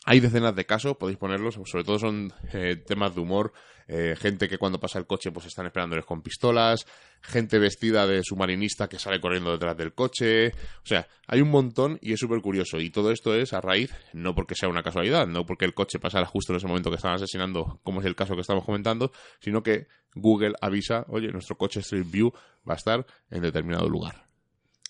[0.08, 3.52] Hay decenas de casos, podéis ponerlos, sobre todo son eh, temas de humor,
[3.88, 6.86] eh, gente que cuando pasa el coche pues están esperándoles con pistolas,
[7.20, 11.98] gente vestida de submarinista que sale corriendo detrás del coche, o sea, hay un montón
[12.00, 15.26] y es súper curioso y todo esto es a raíz, no porque sea una casualidad,
[15.26, 18.14] no porque el coche pasara justo en ese momento que están asesinando, como es el
[18.14, 22.32] caso que estamos comentando, sino que Google avisa, oye, nuestro coche Street View
[22.68, 24.28] va a estar en determinado lugar.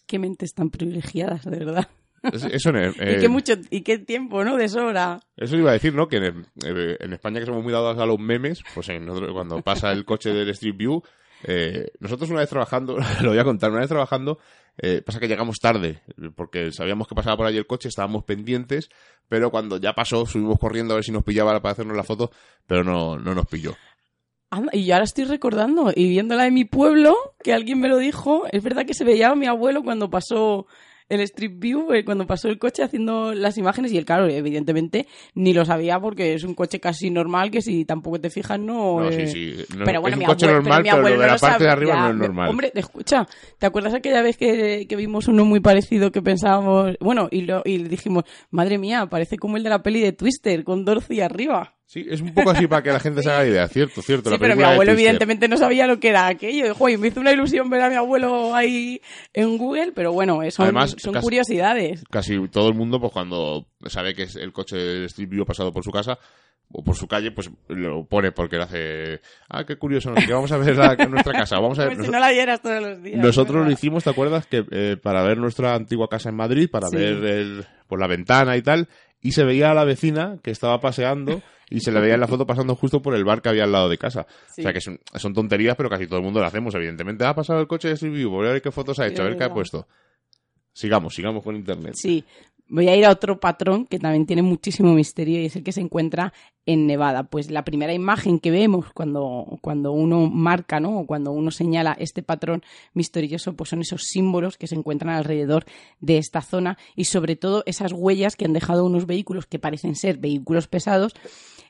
[0.06, 1.88] Qué mentes tan privilegiadas, de verdad.
[2.22, 4.56] Eso y, qué eh, mucho, y qué tiempo, ¿no?
[4.56, 5.20] De sobra.
[5.36, 6.08] Eso iba a decir, ¿no?
[6.08, 8.88] Que en, eh, España que somos muy dados a los memes, pues
[9.32, 11.02] cuando pasa el coche del Street View,
[11.44, 14.38] eh, nosotros una vez trabajando, lo voy a contar, una vez trabajando,
[15.04, 16.02] pasa que llegamos tarde,
[16.34, 18.90] porque sabíamos que pasaba por ahí el coche, estábamos pendientes,
[19.28, 22.30] pero cuando ya pasó, subimos corriendo a ver si nos pillaba para hacernos la foto,
[22.66, 23.74] pero no, no nos pilló.
[24.72, 28.44] y yo ahora estoy recordando y viéndola de mi pueblo, que alguien me lo dijo,
[28.52, 30.66] es verdad que se veía a mi abuelo cuando pasó
[31.08, 35.06] el Street View eh, cuando pasó el coche haciendo las imágenes y el claro, evidentemente
[35.34, 39.00] ni lo sabía porque es un coche casi normal que si tampoco te fijas no...
[39.00, 41.94] no sí, pero bueno, es un coche normal, pero, lo de la parte de arriba
[41.94, 42.48] no es normal.
[42.50, 43.26] Hombre, escucha,
[43.58, 46.96] ¿te acuerdas aquella vez que, que, vimos uno muy parecido que pensábamos...
[47.00, 50.64] Bueno, y, lo, y dijimos, madre mía, parece como el de la peli de Twister
[50.64, 51.75] con Dorothy arriba.
[51.86, 54.28] Sí, es un poco así para que la gente se haga idea, cierto, cierto.
[54.28, 56.74] Sí, pero mi abuelo evidentemente no sabía lo que era aquello.
[56.74, 59.00] Joder, me hizo una ilusión ver a mi abuelo ahí
[59.32, 62.02] en Google, pero bueno, son, son curiosidades.
[62.10, 65.72] Casi todo el mundo, pues cuando sabe que es el coche del Street View pasado
[65.72, 66.18] por su casa,
[66.72, 69.20] o por su calle, pues lo pone porque le hace.
[69.48, 71.60] Ah, qué curioso, que vamos a ver la, nuestra casa.
[71.60, 71.94] Vamos a ver.
[71.94, 73.18] Pues si no la vieras todos los días.
[73.18, 74.46] Nosotros lo hicimos, ¿te acuerdas?
[74.46, 78.56] que eh, Para ver nuestra antigua casa en Madrid, para ver el, por la ventana
[78.56, 78.88] y tal,
[79.20, 82.28] y se veía a la vecina que estaba paseando y se le veía en la
[82.28, 84.26] foto pasando justo por el bar que había al lado de casa.
[84.50, 84.98] O sea que son,
[85.34, 87.24] tonterías, pero casi todo el mundo lo hacemos, evidentemente.
[87.24, 89.26] Ha pasado el coche de Street View, voy a ver qué fotos ha hecho, a
[89.26, 89.86] ver qué ha puesto.
[90.72, 91.94] Sigamos, sigamos con Internet.
[91.96, 92.22] Sí,
[92.68, 95.72] voy a ir a otro patrón que también tiene muchísimo misterio y es el que
[95.72, 96.32] se encuentra
[96.66, 97.24] en Nevada.
[97.24, 101.00] Pues la primera imagen que vemos cuando, cuando uno marca, ¿no?
[101.00, 105.64] O cuando uno señala este patrón misterioso, pues son esos símbolos que se encuentran alrededor
[106.00, 109.94] de esta zona y sobre todo esas huellas que han dejado unos vehículos que parecen
[109.94, 111.14] ser vehículos pesados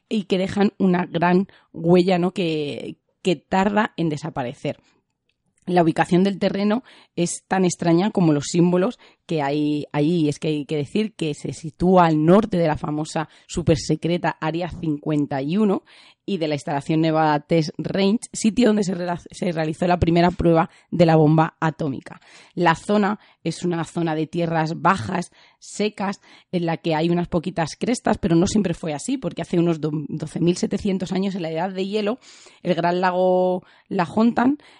[0.09, 2.33] y que dejan una gran huella, ¿no?
[2.33, 4.79] Que, que tarda en desaparecer
[5.66, 6.85] la ubicación del terreno
[7.16, 10.29] es tan extraña como los símbolos que hay ahí.
[10.29, 14.71] Es que hay que decir que se sitúa al norte de la famosa supersecreta Área
[14.71, 15.83] 51
[16.27, 21.07] y de la instalación Nevada Test Range, sitio donde se, realizó la primera prueba de
[21.07, 22.21] la bomba atómica.
[22.55, 27.77] La zona es una zona de tierras bajas, secas, en la que hay unas poquitas
[27.79, 31.87] crestas, pero no siempre fue así, porque hace unos 12.700 años, en la edad de
[31.87, 32.19] hielo,
[32.62, 34.09] el gran lago La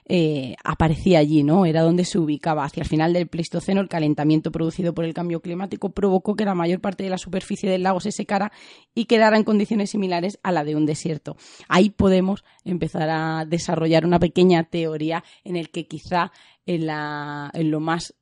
[0.07, 1.65] eh, aparecía allí, ¿no?
[1.65, 2.65] Era donde se ubicaba.
[2.65, 6.55] Hacia el final del Pleistoceno, el calentamiento producido por el cambio climático provocó que la
[6.55, 8.51] mayor parte de la superficie del lago se secara
[8.95, 11.36] y quedara en condiciones similares a la de un desierto.
[11.69, 16.33] Ahí podemos empezar a desarrollar una pequeña teoría en el que quizá
[16.67, 18.15] en, la, en lo más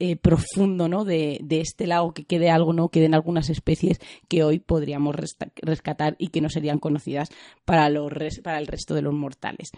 [0.00, 1.04] eh, profundo ¿no?
[1.04, 2.88] de, este lago que quede algo, ¿no?
[2.88, 5.16] queden algunas especies que hoy podríamos
[5.56, 7.30] rescatar y que no serían conocidas
[7.64, 8.12] para, los
[8.44, 9.70] para el resto de los mortales.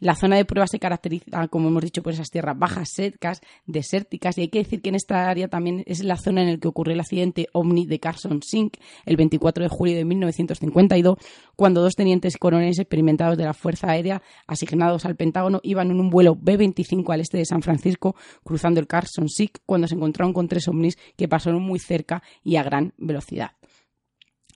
[0.00, 4.36] La zona de prueba se caracteriza, como hemos dicho, por esas tierras bajas, secas, desérticas,
[4.38, 6.68] y hay que decir que en esta área también es la zona en la que
[6.68, 11.18] ocurrió el accidente OVNI de Carson Sink el 24 de julio de 1952,
[11.56, 16.10] cuando dos tenientes coroneles experimentados de la Fuerza Aérea asignados al Pentágono iban en un
[16.10, 20.48] vuelo B-25 al este de San Francisco, cruzando el Carson Sink cuando se encontraron con
[20.48, 23.52] tres ovnis que pasaron muy cerca y a gran velocidad.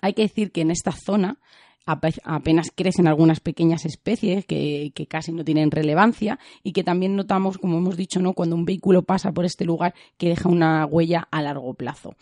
[0.00, 1.38] Hay que decir que en esta zona
[1.84, 7.76] apenas crecen algunas pequeñas especies que, casi no tienen relevancia y que también notamos, como
[7.76, 8.32] hemos dicho, ¿no?
[8.32, 12.14] cuando un vehículo pasa por este lugar que deja una huella a largo plazo.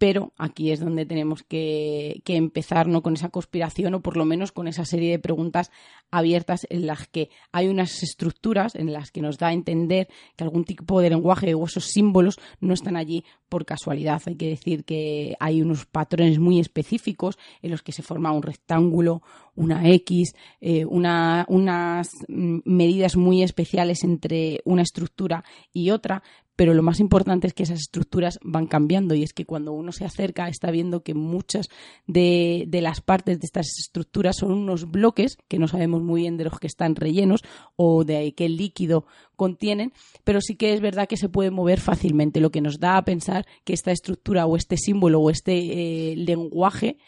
[0.00, 3.02] Pero aquí es donde tenemos que, empezar ¿no?
[3.02, 5.70] con esa conspiración o por lo menos con esa serie de preguntas
[6.10, 10.44] abiertas en las que hay unas estructuras en las que nos da a entender que
[10.44, 14.22] algún tipo de lenguaje o esos símbolos no están allí por casualidad.
[14.24, 18.42] Hay que decir que hay unos patrones muy específicos en los que se forma un
[18.42, 19.20] rectángulo,
[19.54, 26.22] una X, eh, unas medidas muy especiales entre una estructura y otra,
[26.60, 29.92] pero lo más importante es que esas estructuras van cambiando y es que cuando uno
[29.92, 31.70] se acerca está viendo que muchas
[32.06, 36.44] de, las partes de estas estructuras son unos bloques que no sabemos muy bien de
[36.44, 37.40] los que están rellenos
[37.76, 42.40] o de qué líquido contienen, pero sí que es verdad que se puede mover fácilmente,
[42.40, 46.14] lo que nos da a pensar que esta estructura o este símbolo o este eh,
[46.14, 46.98] lenguaje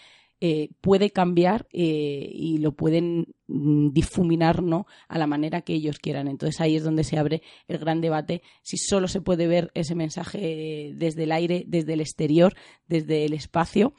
[0.44, 4.86] eh, puede cambiar eh, y lo pueden mm, difuminar ¿no?
[5.06, 6.26] a la manera que ellos quieran.
[6.26, 9.94] Entonces ahí es donde se abre el gran debate si solo se puede ver ese
[9.94, 12.54] mensaje desde el aire, desde el exterior,
[12.88, 13.94] desde el espacio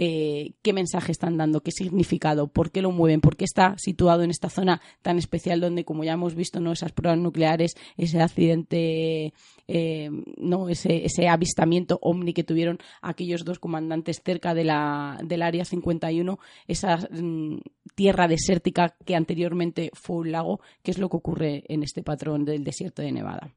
[0.00, 4.22] eh, qué mensaje están dando, qué significado, por qué lo mueven, por qué está situado
[4.22, 8.22] en esta zona tan especial donde, como ya hemos visto, no esas pruebas nucleares, ese
[8.22, 9.34] accidente,
[9.66, 15.64] eh, no ese, avistamiento ovni que tuvieron aquellos dos comandantes cerca de la, del área
[15.64, 17.56] 51, esa mm,
[17.96, 22.44] tierra desértica que anteriormente fue un lago, qué es lo que ocurre en este patrón
[22.44, 23.52] del desierto de Nevada.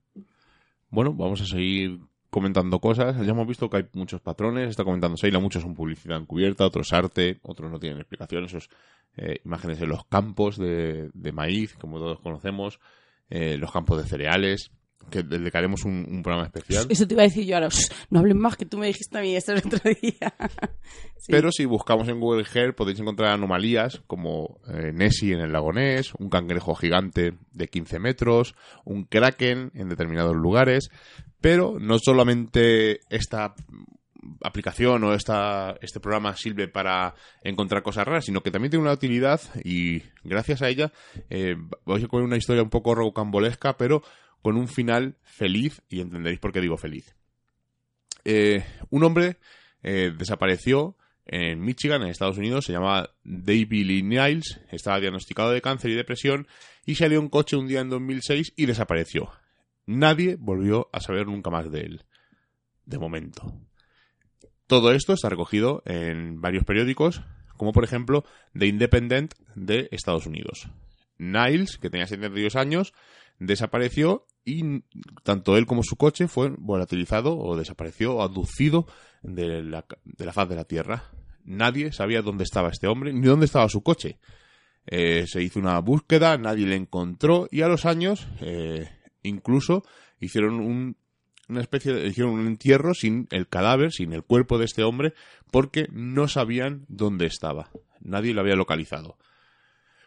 [0.90, 2.00] Bueno, vamos a seguir
[2.32, 3.16] comentando cosas.
[3.24, 4.70] Ya hemos visto que hay muchos patrones.
[4.70, 8.46] Está comentando Seila, muchos son publicidad encubierta, otros arte, otros no tienen explicación.
[8.46, 8.70] Esos
[9.18, 12.80] eh, imágenes de los campos de, maíz, como todos conocemos,
[13.30, 14.72] eh, los campos de cereales
[15.12, 16.88] que dedicaremos un, un, programa especial.
[16.90, 17.70] Eso te iba a decir yo ahora.
[18.10, 20.34] No hablen más que tú me dijiste a mí esto el otro día.
[21.28, 25.72] Pero si buscamos en Google Earth podéis encontrar anomalías como eh, Nessie en el lago
[25.72, 30.90] Ness, un cangrejo gigante de 15 metros, un kraken en determinados lugares.
[31.40, 33.54] Pero no solamente esta
[34.44, 38.94] aplicación o esta, este programa sirve para encontrar cosas raras, sino que también tiene una
[38.94, 40.92] utilidad y gracias a ella
[41.30, 44.04] eh, voy a poner una historia un poco rocambolesca, pero
[44.42, 47.16] con un final feliz y entenderéis por qué digo feliz.
[48.24, 49.38] Eh, un hombre
[49.84, 55.62] eh, desapareció en Michigan, en Estados Unidos, se llamaba David Lee Niles, estaba diagnosticado de
[55.62, 56.48] cáncer y depresión
[56.86, 59.32] y salió en coche un día en 2006 y desapareció.
[59.86, 62.02] Nadie volvió a saber nunca más de él.
[62.86, 63.54] De momento.
[64.68, 67.22] Todo esto está recogido en varios periódicos,
[67.58, 68.26] como por ejemplo
[68.58, 70.70] The Independent de Estados Unidos.
[71.18, 72.94] Niles, que tenía 72 años,
[73.42, 74.84] desapareció y
[75.24, 78.86] tanto él como su coche fue volatilizado o desapareció o aducido
[79.24, 81.06] de la, de la faz de la Tierra.
[81.44, 84.20] Nadie sabía dónde estaba este hombre ni dónde estaba su coche.
[84.86, 88.90] Eh, se hizo una búsqueda, nadie le encontró y a los años eh,
[89.24, 89.84] incluso
[90.20, 90.98] hicieron un,
[91.50, 95.14] una especie de hicieron un entierro sin el cadáver, sin el cuerpo de este hombre,
[95.52, 97.72] porque no sabían dónde estaba.
[98.02, 99.18] Nadie lo había localizado.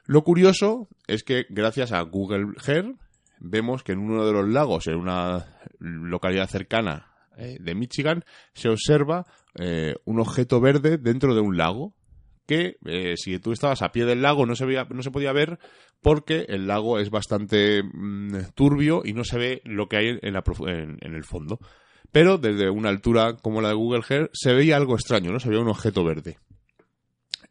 [0.06, 2.96] Lo curioso es que gracias a Google Earth
[3.38, 5.46] vemos que en uno de los lagos, en una
[5.78, 11.94] localidad cercana eh, de Michigan, se observa eh, un objeto verde dentro de un lago
[12.46, 15.32] que eh, si tú estabas a pie del lago no se, veía, no se podía
[15.32, 15.58] ver
[16.02, 20.98] porque el lago es bastante mm, turbio y no se ve lo que hay en,
[21.00, 21.58] en, el fondo.
[22.12, 25.40] Pero desde una altura como la de Google Earth se veía algo extraño, ¿no?
[25.40, 26.38] Se veía un objeto verde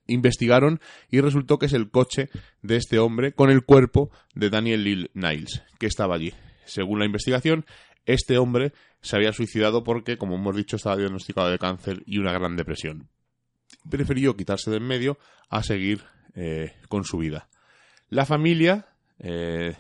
[0.08, 2.30] investigaron y resultó que es el coche
[2.62, 6.34] de este hombre con el cuerpo de Daniel Lil Niles, que estaba allí.
[6.66, 7.66] Según la investigación,
[8.06, 12.34] este hombre se había suicidado porque, como hemos dicho, estaba diagnosticado de cáncer y una
[12.34, 13.10] gran depresión.
[13.90, 15.18] Prefirió quitarse de en medio
[15.50, 16.04] a seguir
[16.36, 17.50] eh, con su vida.
[18.10, 18.88] La familia
[19.20, 19.76] eh,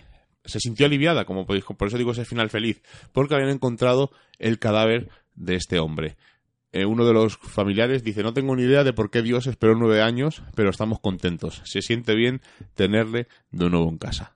[0.45, 2.81] se sintió aliviada, como podéis, por eso digo ese final feliz,
[3.11, 6.17] porque habían encontrado el cadáver de este hombre.
[6.73, 9.75] Eh, uno de los familiares dice, no tengo ni idea de por qué Dios esperó
[9.75, 11.61] nueve años, pero estamos contentos.
[11.65, 12.41] Se siente bien
[12.73, 14.35] tenerle de nuevo en casa.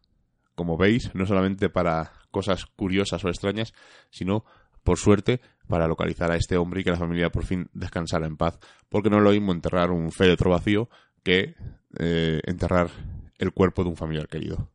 [0.54, 3.73] Como veis, no solamente para cosas curiosas o extrañas,
[4.12, 4.45] sino,
[4.84, 8.38] por suerte, para localizar a este hombre y que la familia por fin descansara en
[8.38, 10.89] paz, porque no es lo mismo enterrar un féretro vacío
[11.23, 11.56] que
[11.97, 12.91] eh, enterrar
[13.39, 14.69] el cuerpo de un familiar querido.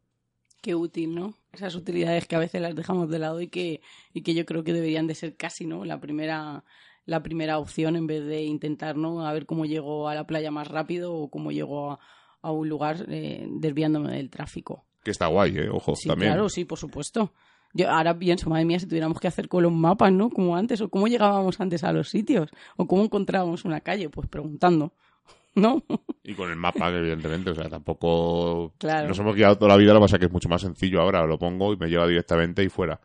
[0.61, 1.35] Qué útil, ¿no?
[1.53, 4.64] Esas utilidades que a veces las dejamos de lado y que, y que yo creo
[4.64, 5.85] que deberían de ser casi, ¿no?
[5.85, 6.64] La primera
[7.05, 9.27] la primera opción en vez de intentar ¿no?
[9.27, 11.99] a ver cómo llego a la playa más rápido o cómo llego
[12.43, 14.85] a, un lugar eh, desviándome del tráfico.
[15.03, 15.69] Que está guay, ¿eh?
[15.71, 16.33] Ojo, sí, también.
[16.33, 17.33] Claro, sí, por supuesto.
[17.75, 20.31] Yo ahora pienso, madre mía, si tuviéramos que hacer con los mapas, ¿no?
[20.31, 24.29] Como antes, o cómo llegábamos antes a los sitios, o cómo encontrábamos una calle, pues
[24.29, 24.93] preguntando,
[25.55, 25.83] ¿no?
[26.23, 29.09] Y con el mapa, evidentemente, o sea, tampoco claro.
[29.09, 31.01] nos hemos guiado toda la vida, lo que pasa es que es mucho más sencillo
[31.01, 33.01] ahora, lo pongo y me lleva directamente y fuera.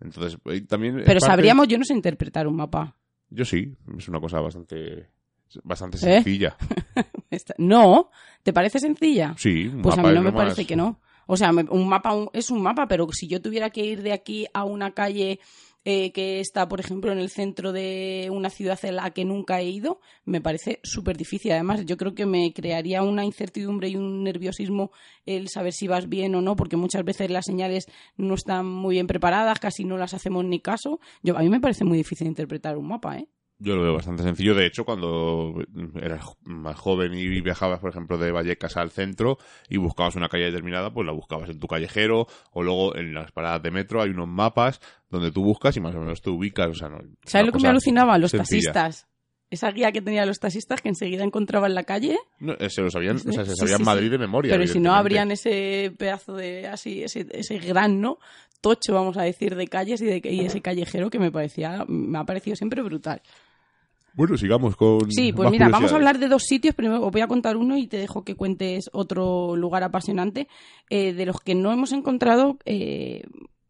[0.00, 1.02] Entonces, también...
[1.04, 2.94] Pero sabríamos, yo no sé interpretar un mapa.
[3.34, 5.10] Yo sí, es una cosa bastante
[5.62, 6.00] bastante ¿Eh?
[6.00, 6.56] sencilla.
[7.58, 8.10] No,
[8.44, 9.34] ¿te parece sencilla?
[9.36, 11.00] Sí, un Pues a mí no me más- parece que no.
[11.26, 14.12] O sea, un mapa un- es un mapa, pero si yo tuviera que ir de
[14.12, 15.40] aquí a una calle
[15.84, 19.60] eh, que está, por ejemplo, en el centro de una ciudad en la que nunca
[19.60, 21.52] he ido, me parece súper difícil.
[21.52, 24.90] Además, yo creo que me crearía una incertidumbre y un nerviosismo
[25.26, 28.94] el saber si vas bien o no, porque muchas veces las señales no están muy
[28.94, 31.00] bien preparadas, casi no las hacemos ni caso.
[31.22, 33.28] Yo, a mí me parece muy difícil interpretar un mapa, ¿eh?
[33.58, 34.54] Yo lo veo bastante sencillo.
[34.54, 35.54] De hecho, cuando
[35.94, 39.38] eras más joven y viajabas, por ejemplo, de Vallecas al centro
[39.68, 43.30] y buscabas una calle determinada, pues la buscabas en tu callejero o luego en las
[43.32, 46.68] paradas de metro hay unos mapas donde tú buscas y más o menos te ubicas.
[46.68, 48.18] O sea, no, es ¿Sabes lo que me alucinaba?
[48.18, 48.72] Los sencilla.
[48.72, 49.08] taxistas.
[49.50, 52.18] Esa guía que tenían los taxistas que enseguida encontraba en la calle.
[52.40, 54.10] No, eh, se lo sabían, o sea, se sabían sí, Madrid sí.
[54.10, 54.52] de memoria.
[54.52, 58.18] Pero si no habrían ese pedazo de así, ese, ese gran, ¿no?
[58.64, 62.16] Tocho, vamos a decir, de calles y, de, y ese callejero que me parecía, me
[62.16, 63.20] ha parecido siempre brutal.
[64.14, 65.12] Bueno, sigamos con.
[65.12, 66.74] Sí, pues más mira, vamos a hablar de dos sitios.
[66.74, 70.48] Primero os voy a contar uno y te dejo que cuentes otro lugar apasionante
[70.88, 73.24] eh, de los que no hemos encontrado eh,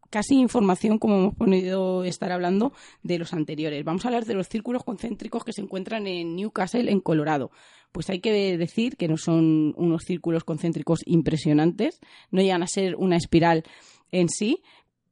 [0.09, 2.71] casi información como hemos podido estar hablando
[3.03, 3.83] de los anteriores.
[3.83, 7.51] Vamos a hablar de los círculos concéntricos que se encuentran en Newcastle, en Colorado.
[7.91, 11.99] Pues hay que decir que no son unos círculos concéntricos impresionantes,
[12.31, 13.65] no llegan a ser una espiral
[14.11, 14.63] en sí,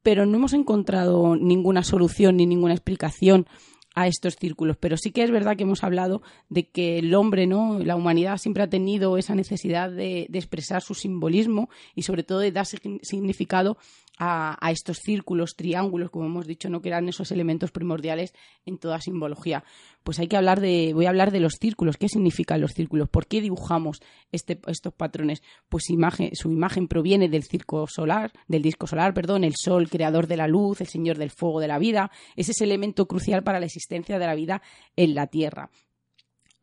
[0.04, 3.48] pero no hemos encontrado ninguna solución ni ninguna explicación
[3.96, 4.76] a estos círculos.
[4.76, 7.78] Pero sí que es verdad que hemos hablado de que el hombre, ¿no?
[7.78, 12.40] La humanidad siempre ha tenido esa necesidad de, de expresar su simbolismo y sobre todo
[12.40, 13.76] de dar sig- significado
[14.18, 16.80] a, estos círculos, triángulos, como hemos dicho, ¿no?
[16.80, 18.32] que esos elementos primordiales
[18.64, 19.64] en toda simbología.
[20.02, 21.96] Pues hay que hablar de, voy a hablar de los círculos.
[21.96, 23.08] ¿Qué significan los círculos?
[23.08, 24.00] ¿Por qué dibujamos
[24.30, 25.42] este, estos patrones?
[25.68, 30.26] Pues imagen, su imagen proviene del circo solar, del disco solar, perdón, el sol, creador
[30.26, 32.10] de la luz, el señor del fuego de la vida.
[32.36, 34.62] Es ese elemento crucial para la existencia de la vida
[34.96, 35.70] en la Tierra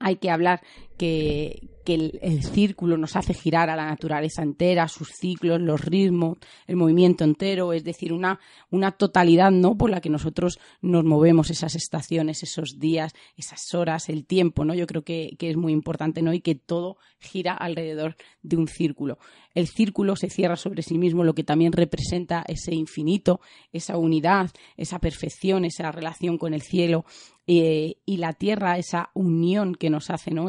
[0.02, 0.62] hay que hablar
[1.02, 6.38] que, el, círculo nos hace girar a la naturaleza entera, sus ciclos, los ritmos,
[6.68, 8.40] el movimiento entero, es decir, una,
[8.70, 9.76] una totalidad ¿no?
[9.76, 14.74] por la que nosotros nos movemos, esas estaciones, esos días, esas horas, el tiempo, ¿no?
[14.74, 16.34] Yo creo que, que es muy importante, ¿no?
[16.34, 19.18] Y que todo gira alrededor de un círculo.
[19.54, 23.42] El círculo se cierra sobre sí mismo, lo que también representa ese infinito,
[23.74, 27.06] esa unidad, esa perfección, esa relación con el cielo,
[27.48, 30.48] eh, y la tierra, esa unión que nos hace ¿no?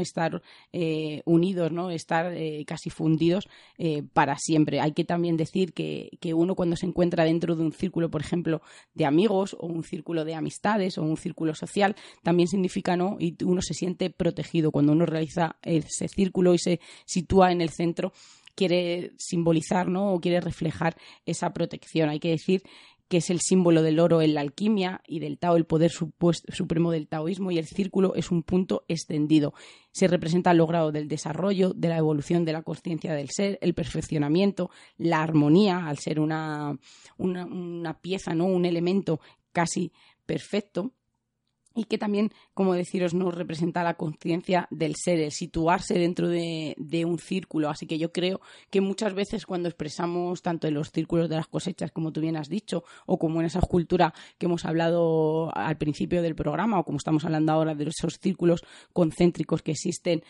[0.73, 1.91] Eh, unidos, ¿no?
[1.91, 4.81] estar eh, casi fundidos eh, para siempre.
[4.81, 8.21] Hay que también decir que, que, uno cuando se encuentra dentro de un círculo, por
[8.21, 8.63] ejemplo,
[8.95, 13.17] de amigos o un círculo de amistades o un círculo social, también significa, ¿no?
[13.19, 14.71] Y uno se siente protegido.
[14.71, 18.13] Cuando uno realiza ese círculo y se sitúa en el centro,
[18.55, 20.13] quiere simbolizar, ¿no?
[20.13, 22.09] O quiere reflejar esa protección.
[22.09, 22.63] Hay que decir
[23.09, 26.91] que es el símbolo del oro en la alquimia y del Tao, el poder supremo
[26.91, 29.53] del taoísmo, y el círculo es un punto extendido.
[29.91, 33.75] Se representa lo grado del desarrollo, de la evolución de la conciencia del ser, el
[33.75, 36.79] perfeccionamiento, la armonía, al ser una,
[37.19, 38.47] una, una pieza, ¿no?
[38.47, 39.21] un elemento
[39.53, 39.93] casi
[40.25, 40.93] perfecto
[41.75, 46.75] y que también, como deciros, nos representa la conciencia del ser, el situarse dentro de,
[46.79, 47.69] de, un círculo.
[47.69, 51.49] Así que yo creo que muchas veces cuando expresamos tanto en los círculos de las
[51.49, 55.77] cosechas, como tú bien has dicho, o como en esa escultura que hemos hablado al
[55.79, 60.23] principio del programa, o como estamos hablando ahora de esos círculos concéntricos que existen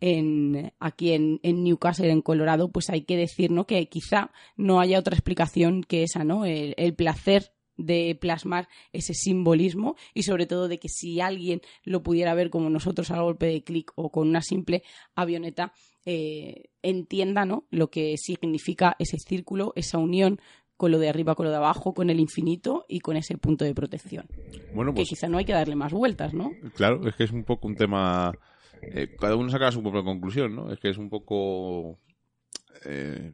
[0.00, 3.66] en, aquí en, en, Newcastle, en Colorado, pues hay que decir ¿no?
[3.66, 6.44] que quizá no haya otra explicación que esa, ¿no?
[6.44, 12.02] El, el placer de plasmar ese simbolismo y sobre todo de que si alguien lo
[12.02, 14.82] pudiera ver como nosotros al golpe de clic o con una simple
[15.14, 15.72] avioneta
[16.04, 17.66] eh, entienda ¿no?
[17.70, 20.40] lo que significa ese círculo, esa unión
[20.76, 23.64] con lo de arriba, con lo de abajo, con el infinito y con ese punto
[23.64, 24.26] de protección.
[24.74, 26.52] Bueno, pues, que quizá no hay que darle más vueltas, ¿no?
[26.74, 28.32] Claro, es que es un poco un tema...
[28.82, 30.70] Eh, cada uno saca su propia conclusión, ¿no?
[30.70, 31.98] Es que es un poco...
[32.84, 33.32] Eh,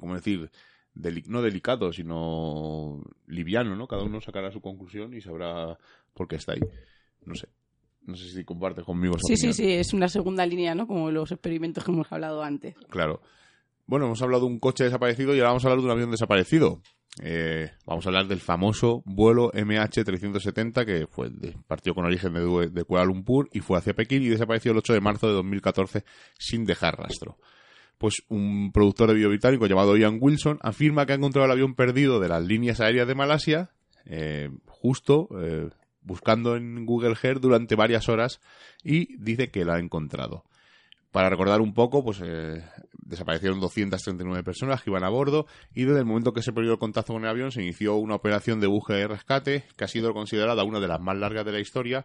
[0.00, 0.50] ¿Cómo decir?
[0.94, 3.86] Deli no delicado, sino liviano, ¿no?
[3.88, 5.76] Cada uno sacará su conclusión y sabrá
[6.12, 6.60] por qué está ahí.
[7.24, 7.48] No sé.
[8.02, 9.54] No sé si compartes conmigo esa Sí, opinión.
[9.54, 10.86] sí, sí, es una segunda línea, ¿no?
[10.86, 12.74] Como los experimentos que hemos hablado antes.
[12.90, 13.22] Claro.
[13.86, 16.10] Bueno, hemos hablado de un coche desaparecido y ahora vamos a hablar de un avión
[16.10, 16.80] desaparecido.
[17.22, 22.70] Eh, vamos a hablar del famoso vuelo MH370 que fue de, partió con origen de,
[22.70, 26.04] de Kuala Lumpur y fue hacia Pekín y desapareció el 8 de marzo de 2014
[26.38, 27.38] sin dejar rastro
[27.98, 31.74] pues un productor de vídeo británico llamado Ian Wilson afirma que ha encontrado el avión
[31.74, 33.70] perdido de las líneas aéreas de Malasia
[34.06, 35.70] eh, justo eh,
[36.02, 38.40] buscando en Google Earth durante varias horas
[38.82, 40.44] y dice que lo ha encontrado.
[41.10, 46.00] Para recordar un poco, pues eh, desaparecieron 239 personas que iban a bordo y desde
[46.00, 48.66] el momento que se perdió el contacto con el avión se inició una operación de
[48.66, 52.04] búsqueda y rescate que ha sido considerada una de las más largas de la historia,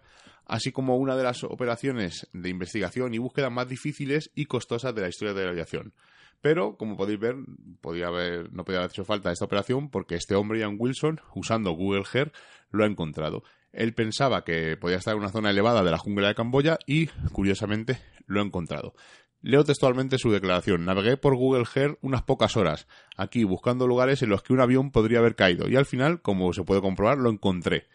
[0.50, 5.02] así como una de las operaciones de investigación y búsqueda más difíciles y costosas de
[5.02, 5.94] la historia de la aviación.
[6.42, 7.36] Pero, como podéis ver,
[7.82, 11.72] podía haber, no podía haber hecho falta esta operación porque este hombre, Ian Wilson, usando
[11.72, 12.34] Google Earth,
[12.72, 13.44] lo ha encontrado.
[13.72, 17.08] Él pensaba que podía estar en una zona elevada de la jungla de Camboya y,
[17.32, 18.94] curiosamente, lo ha encontrado.
[19.42, 20.86] Leo textualmente su declaración.
[20.86, 24.92] Navegué por Google Earth unas pocas horas, aquí buscando lugares en los que un avión
[24.92, 27.88] podría haber caído, y al final, como se puede comprobar, lo encontré.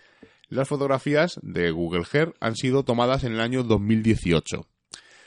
[0.49, 4.67] Las fotografías de Google Earth han sido tomadas en el año 2018.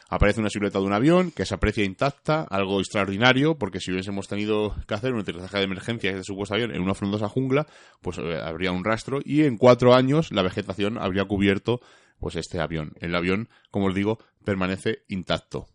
[0.10, 4.28] Aparece una silueta de un avión que se aprecia intacta, algo extraordinario, porque si hubiésemos
[4.28, 7.68] tenido que hacer un aterrizaje de emergencia de supuesto avión en una frondosa jungla,
[8.02, 11.82] pues eh, habría un rastro y en cuatro años la vegetación habría cubierto
[12.20, 12.94] pues este avión.
[13.02, 15.68] El avión, como os digo, permanece intacto.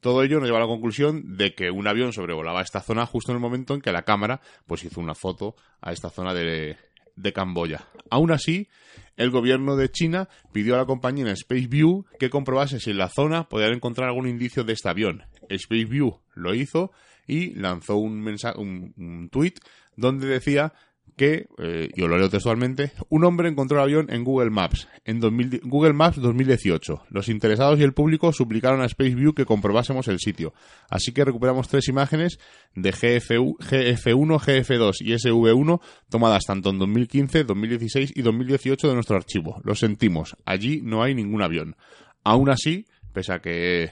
[0.00, 3.32] Todo ello nos lleva a la conclusión de que un avión sobrevolaba esta zona justo
[3.32, 6.76] en el momento en que la cámara pues hizo una foto a esta zona de,
[7.20, 7.86] de Camboya.
[8.10, 8.68] Aún así,
[9.16, 13.48] el gobierno de China pidió a la compañía SpaceView que comprobase si en la zona
[13.48, 15.24] podían encontrar algún indicio de este avión.
[15.50, 16.92] SpaceView lo hizo
[17.26, 19.54] y lanzó un, mensaje, un, un tweet
[19.96, 20.72] donde decía
[21.16, 24.88] que, eh, y os lo leo textualmente, un hombre encontró el avión en Google Maps,
[25.04, 27.04] en Google Maps 2018.
[27.10, 30.52] Los interesados y el público suplicaron a SpaceView que comprobásemos el sitio.
[30.88, 32.38] Así que recuperamos tres imágenes
[32.74, 39.60] de GF1, GF2 y SV1 tomadas tanto en 2015, 2016 y 2018 de nuestro archivo.
[39.64, 41.76] Lo sentimos, allí no hay ningún avión.
[42.24, 43.90] Aún así, pese a que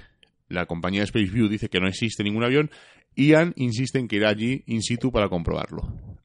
[0.49, 2.71] la compañía SpaceView dice que no existe ningún avión,
[3.17, 6.18] Ian insiste en que irá allí in situ para comprobarlo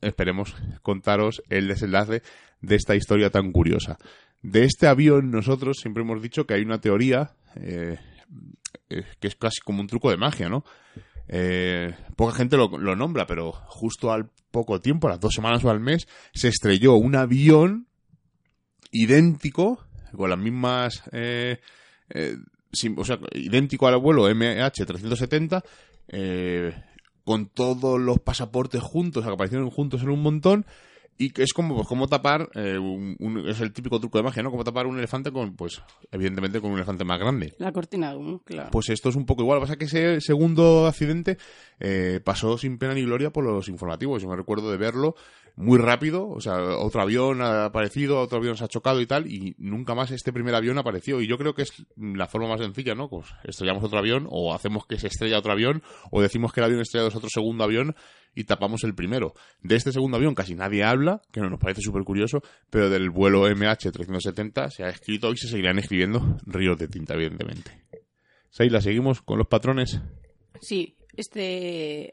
[0.00, 2.22] esperemos contaros el desenlace
[2.60, 3.98] de esta historia tan curiosa.
[4.42, 7.98] De este avión nosotros siempre hemos dicho que hay una teoría eh,
[8.90, 10.64] eh, que es casi como un truco de magia, ¿no?
[11.28, 15.70] Eh, poca gente lo, nombra, pero justo al poco tiempo, a las dos semanas o
[15.70, 17.88] al mes, se estrelló un avión
[18.92, 21.02] idéntico, con las mismas...
[21.08, 25.64] o sea, idéntico al vuelo MH370,
[27.26, 30.64] con todos los pasaportes juntos, que aparecieron juntos en un montón,
[31.18, 34.44] y que es como, pues, como tapar, eh, un, es el típico truco de magia,
[34.44, 34.50] ¿no?
[34.50, 37.54] Como tapar un elefante con, pues, evidentemente con un elefante más grande.
[37.58, 38.70] La cortina de claro.
[38.70, 39.56] Pues esto es un poco igual.
[39.56, 41.36] Lo que pasa es que ese segundo accidente
[41.80, 44.22] eh, pasó sin pena ni gloria por los informativos.
[44.22, 45.16] Yo me recuerdo de verlo
[45.56, 49.26] muy rápido, o sea, otro avión ha aparecido, otro avión se ha chocado y tal,
[49.26, 51.20] y nunca más este primer avión apareció.
[51.22, 53.08] Y yo creo que es la forma más sencilla, ¿no?
[53.08, 56.66] Pues estrellamos otro avión, o hacemos que se estrella otro avión, o decimos que el
[56.66, 57.96] avión estrellado es otro segundo avión
[58.34, 59.32] y tapamos el primero.
[59.62, 63.08] De este segundo avión casi nadie habla, que no nos parece súper curioso, pero del
[63.08, 67.86] vuelo MH370 se ha escrito y se seguirán escribiendo ríos de tinta, evidentemente.
[68.50, 70.00] Seila, ¿seguimos con los patrones?
[70.60, 72.12] Sí, este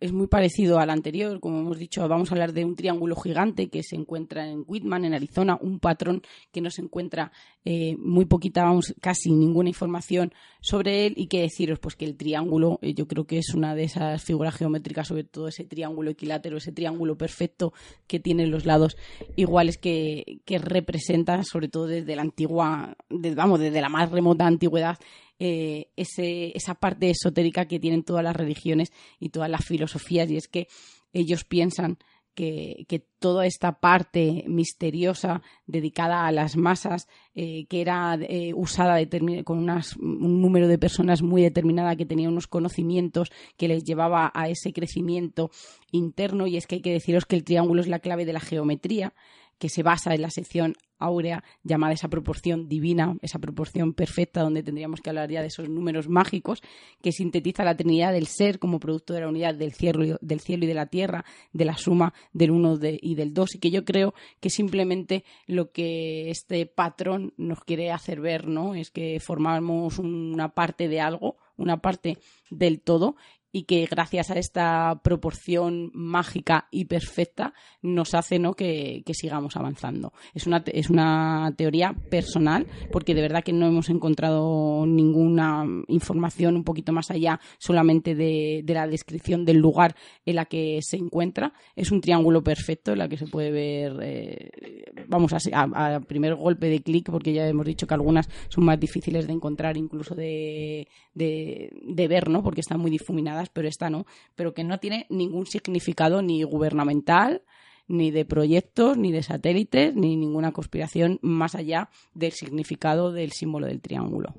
[0.00, 1.40] es muy parecido al anterior.
[1.40, 5.04] Como hemos dicho, vamos a hablar de un triángulo gigante que se encuentra en Whitman,
[5.04, 6.22] en Arizona, un patrón
[6.52, 7.32] que no se encuentra
[7.64, 11.14] eh, muy poquita, vamos, casi ninguna información sobre él.
[11.16, 14.22] Y que deciros, pues que el triángulo, eh, yo creo que es una de esas
[14.22, 17.72] figuras geométricas, sobre todo ese triángulo equilátero, ese triángulo perfecto
[18.06, 18.96] que tiene los lados
[19.36, 24.98] iguales que, que representa, sobre todo desde la antigua, vamos, desde la más remota antigüedad,
[25.38, 30.48] eh, esa parte esotérica que tienen todas las religiones y todas las filosofías, y es
[30.48, 30.68] que
[31.12, 31.98] ellos piensan
[32.34, 38.98] que, toda esta parte misteriosa dedicada a las masas, eh, que era eh, usada
[39.44, 44.50] con un número de personas muy determinada que tenía unos conocimientos que les llevaba a
[44.50, 45.50] ese crecimiento
[45.90, 48.40] interno, y es que hay que deciros que el triángulo es la clave de la
[48.40, 49.14] geometría
[49.58, 54.62] que se basa en la sección áurea llamada esa proporción divina, esa proporción perfecta donde
[54.62, 56.62] tendríamos que hablar ya de esos números mágicos
[57.02, 60.64] que sintetiza la Trinidad del ser como producto de la unidad del cielo, del cielo
[60.64, 63.84] y de la tierra, de la suma del uno y del dos y que yo
[63.84, 68.74] creo que simplemente lo que este patrón nos quiere hacer ver, ¿no?
[68.74, 72.18] Es que formamos una parte de algo, una parte
[72.50, 73.16] del todo
[73.54, 78.54] y que gracias a esta proporción mágica y perfecta nos hace ¿no?
[78.54, 80.12] que, sigamos avanzando.
[80.34, 86.56] Es una, es una teoría personal porque de verdad que no hemos encontrado ninguna información
[86.56, 89.94] un poquito más allá solamente de, la descripción del lugar
[90.26, 91.52] en la que se encuentra.
[91.76, 96.34] Es un triángulo perfecto en la que se puede ver, eh, vamos a, a, primer
[96.34, 100.16] golpe de clic porque ya hemos dicho que algunas son más difíciles de encontrar incluso
[100.16, 102.42] de, de, de ver, ¿no?
[102.42, 107.42] porque están muy difuminadas pero esta no, pero que no tiene ningún significado ni gubernamental,
[107.86, 113.66] ni de proyectos, ni de satélites, ni ninguna conspiración más allá del significado del símbolo
[113.66, 114.34] del triángulo.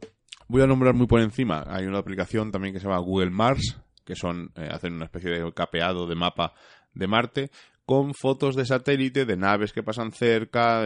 [0.48, 1.64] Voy a nombrar muy por encima.
[1.68, 5.32] Hay una aplicación también que se llama Google Mars, que son eh, hacen una especie
[5.32, 6.54] de capeado de mapa
[6.94, 7.52] de Marte
[7.86, 10.82] con fotos de satélite, de naves que pasan cerca,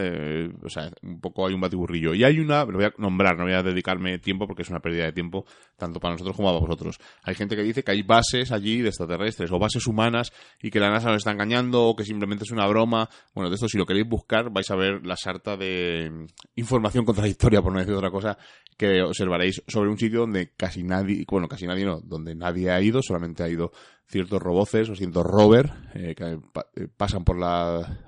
[0.64, 2.14] o sea, un poco hay un batiburrillo.
[2.14, 4.82] Y hay una, lo voy a nombrar, no voy a dedicarme tiempo porque es una
[4.82, 5.46] pérdida de tiempo
[5.78, 6.98] tanto para nosotros como para vosotros.
[7.24, 10.80] Hay gente que dice que hay bases allí de extraterrestres o bases humanas y que
[10.82, 13.10] la NASA nos está engañando o que simplemente es una broma.
[13.34, 17.62] Bueno, de esto si lo queréis buscar vais a ver la sarta de información contradictoria,
[17.62, 18.38] por no decir otra cosa,
[18.78, 22.82] que observaréis sobre un sitio donde casi nadie, bueno, casi nadie no, donde nadie ha
[22.82, 23.72] ido, solamente ha ido
[24.10, 26.40] ciertos roboces o ciertos rover eh, que
[26.76, 28.00] eh, pasan por la,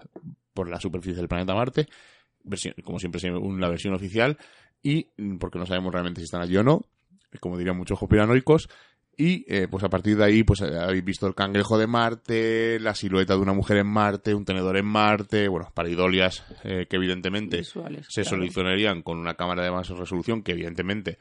[0.53, 1.87] por la superficie del planeta Marte,
[2.83, 4.37] como siempre una versión oficial,
[4.81, 6.81] y mm, porque no sabemos realmente si están allí o no,
[7.39, 8.67] como dirían muchos conspiranoicos,
[9.15, 12.95] y eh, pues a partir de ahí pues habéis visto el cangrejo de Marte, la
[12.95, 18.23] silueta de una mujer en Marte, un tenedor en Marte, bueno, paridolias que evidentemente se
[18.23, 21.19] solucionarían con una cámara de más resolución que evidentemente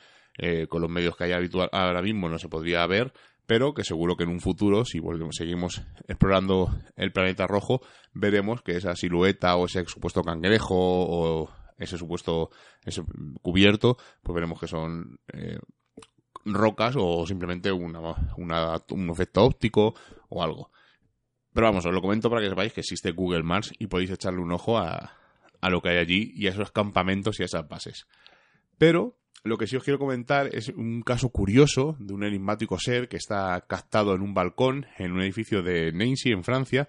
[0.69, 3.13] con los medios que hay habitual, ahora mismo no se podría ver,
[3.51, 7.81] pero que seguro que en un futuro, si volvemos, seguimos explorando el planeta rojo,
[8.13, 12.51] veremos que esa silueta o ese supuesto cangrejo o ese supuesto
[13.43, 15.59] cubierto, pues veremos que son eh,
[16.45, 17.99] rocas o simplemente una,
[18.37, 19.97] un efecto óptico
[20.29, 20.71] o algo.
[21.53, 24.43] Pero vamos, os lo comento para que sepáis que existe Google Mars y podéis echarle
[24.43, 25.19] un ojo a,
[25.61, 28.07] a lo que hay allí y a esos campamentos y a esas bases.
[28.79, 33.09] Pero lo que sí os quiero comentar es un caso curioso de un enigmático ser
[33.09, 36.89] que está captado en un balcón en un edificio de Nancy, en Francia.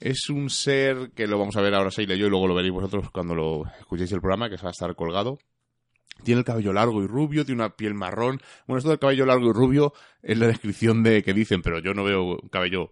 [0.00, 2.54] Es un ser que lo vamos a ver ahora Seila y yo y luego lo
[2.54, 5.38] veréis vosotros cuando lo escuchéis el programa, que se va a estar colgado.
[6.24, 8.40] Tiene el cabello largo y rubio, tiene una piel marrón.
[8.66, 9.92] Bueno, esto del cabello largo y rubio
[10.22, 12.90] es la descripción de que dicen, pero yo no veo cabello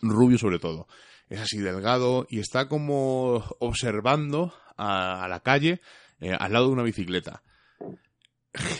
[0.00, 0.86] rubio sobre todo.
[1.28, 5.80] Es así delgado y está como observando a, la calle
[6.20, 7.42] eh, al lado de una bicicleta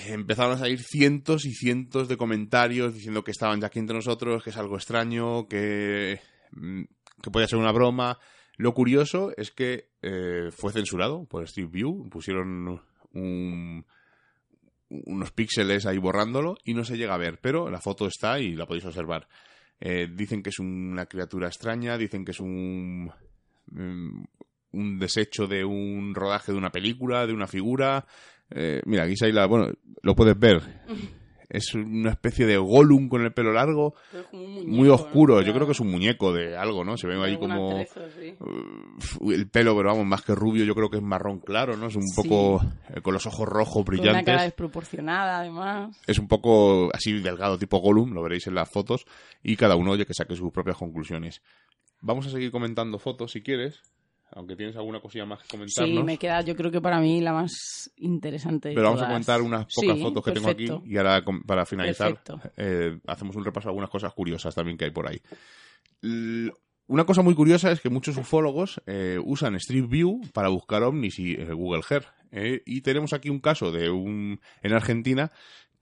[0.07, 4.43] empezaron a salir cientos y cientos de comentarios diciendo que estaban ya aquí entre nosotros,
[4.43, 6.20] que es algo extraño, que,
[6.53, 6.83] mm,
[7.23, 8.18] que podía ser una broma.
[8.57, 12.81] Lo curioso es que eh, fue censurado por Steve View, pusieron
[14.89, 18.55] unos píxeles ahí borrándolo y no se llega a ver, pero la foto está y
[18.55, 19.27] la podéis observar.
[19.81, 23.11] Eh, dicen que es una criatura extraña, dicen que es un,
[23.66, 24.25] mm,
[24.73, 28.07] un desecho de un rodaje de una película, de una figura,
[28.55, 29.73] eh, mira, aquí la, bueno,
[30.03, 30.63] lo puedes ver.
[31.53, 33.95] Es una especie de Gollum con el pelo largo,
[34.33, 35.43] muy oscuro.
[35.43, 36.97] Yo creo que es un muñeco de algo, ¿no?
[36.97, 40.97] Se ve ahí como uh, el pelo, pero vamos, más que rubio, yo creo que
[40.97, 41.89] es marrón claro, ¿no?
[41.89, 44.13] Es un poco eh, con los ojos rojos brillantes.
[44.13, 46.01] Con una cara desproporcionada, además.
[46.07, 49.05] Es un poco así delgado, tipo Gollum, lo veréis en las fotos,
[49.43, 51.43] y cada uno oye que saque sus propias conclusiones.
[52.01, 53.83] Vamos a seguir comentando fotos si quieres
[54.35, 55.97] aunque tienes alguna cosilla más que comentarnos.
[55.97, 58.72] Sí, me queda, yo creo que para mí la más interesante.
[58.74, 62.20] Pero vamos a comentar unas pocas fotos que tengo aquí y ahora para finalizar
[62.57, 65.20] eh, hacemos un repaso de algunas cosas curiosas también que hay por ahí.
[66.87, 71.18] una cosa muy curiosa es que muchos ufólogos eh, usan Street View para buscar ovnis
[71.18, 72.07] y eh, Google Earth.
[72.66, 75.30] y tenemos aquí un caso de un en Argentina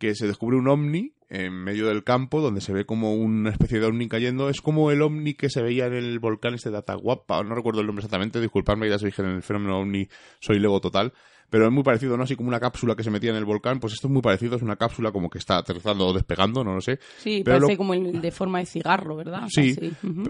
[0.00, 3.78] que se descubre un ovni en medio del campo donde se ve como una especie
[3.78, 4.48] de ovni cayendo.
[4.48, 7.82] Es como el ovni que se veía en el volcán este de Atahualpa, no recuerdo
[7.82, 10.08] el nombre exactamente, disculpadme, ya se dije en el fenómeno ovni
[10.40, 11.12] soy lego total,
[11.50, 12.22] pero es muy parecido, ¿no?
[12.22, 14.56] Así como una cápsula que se metía en el volcán, pues esto es muy parecido,
[14.56, 16.98] es una cápsula como que está aterrizando o despegando, no lo sé.
[17.18, 19.48] Sí, parece como el de forma de cigarro, ¿verdad?
[19.48, 19.76] Sí,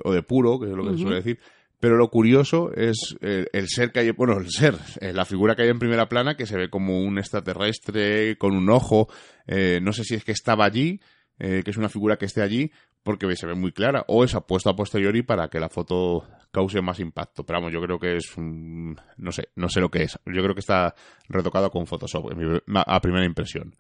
[0.03, 1.39] o de puro, que es lo que se suele decir.
[1.81, 5.63] Pero lo curioso es el, ser que hay, bueno, el ser, eh, la figura que
[5.63, 9.09] hay en primera plana, que se ve como un extraterrestre con un ojo.
[9.47, 11.01] Eh, no sé si es que estaba allí,
[11.39, 12.71] eh, que es una figura que esté allí,
[13.03, 16.83] porque se ve muy clara, o es apuesto a posteriori para que la foto cause
[16.83, 17.47] más impacto.
[17.47, 20.19] Pero vamos, yo creo que es un, no sé, no sé lo que es.
[20.27, 20.95] Yo creo que está
[21.31, 22.31] retocado con Photoshop,
[22.75, 23.75] a primera impresión.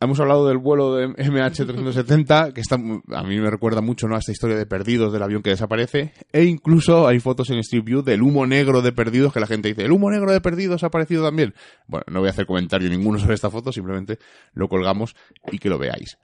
[0.00, 4.14] Hemos hablado del vuelo de MH370, que está, a mí me recuerda mucho ¿no?
[4.14, 6.12] a esta historia de perdidos del avión que desaparece.
[6.32, 9.68] E incluso hay fotos en Street View del humo negro de perdidos que la gente
[9.68, 11.52] dice, ¿el humo negro de perdidos ha aparecido también?
[11.88, 14.20] Bueno, no voy a hacer comentario ninguno sobre esta foto, simplemente
[14.52, 15.16] lo colgamos
[15.50, 16.16] y que lo veáis.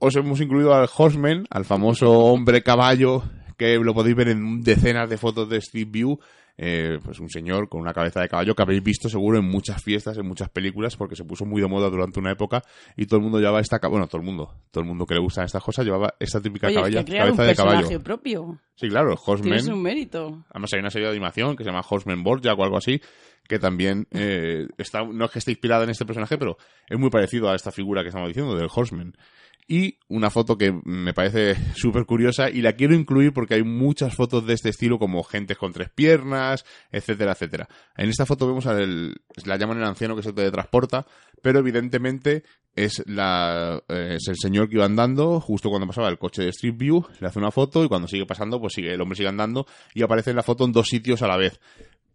[0.00, 3.22] Os hemos incluido al Horseman, al famoso hombre caballo,
[3.56, 6.18] que lo podéis ver en decenas de fotos de Street View,
[6.58, 9.82] eh, pues un señor con una cabeza de caballo que habéis visto seguro en muchas
[9.82, 12.62] fiestas, en muchas películas, porque se puso muy de moda durante una época
[12.96, 15.20] y todo el mundo llevaba esta, bueno, todo el mundo, todo el mundo que le
[15.20, 18.00] gustan estas cosas llevaba esta típica caballa, es que cabeza un de caballo.
[18.02, 18.58] propio.
[18.74, 19.58] Sí, claro, Horseman.
[19.58, 20.44] Tiene un mérito.
[20.50, 23.00] Además hay una serie de animación que se llama Horseman Borja o algo así,
[23.48, 26.56] que también eh, está, no es que esté inspirada en este personaje, pero
[26.88, 29.14] es muy parecido a esta figura que estamos diciendo del Horseman.
[29.72, 34.14] Y una foto que me parece súper curiosa y la quiero incluir porque hay muchas
[34.14, 37.68] fotos de este estilo como gente con tres piernas, etcétera, etcétera.
[37.96, 39.14] En esta foto vemos al,
[39.46, 41.06] la llaman el anciano que se teletransporta,
[41.40, 42.42] pero evidentemente
[42.74, 46.50] es, la, eh, es el señor que iba andando justo cuando pasaba el coche de
[46.50, 49.30] Street View, le hace una foto y cuando sigue pasando, pues sigue, el hombre sigue
[49.30, 51.58] andando y aparece en la foto en dos sitios a la vez.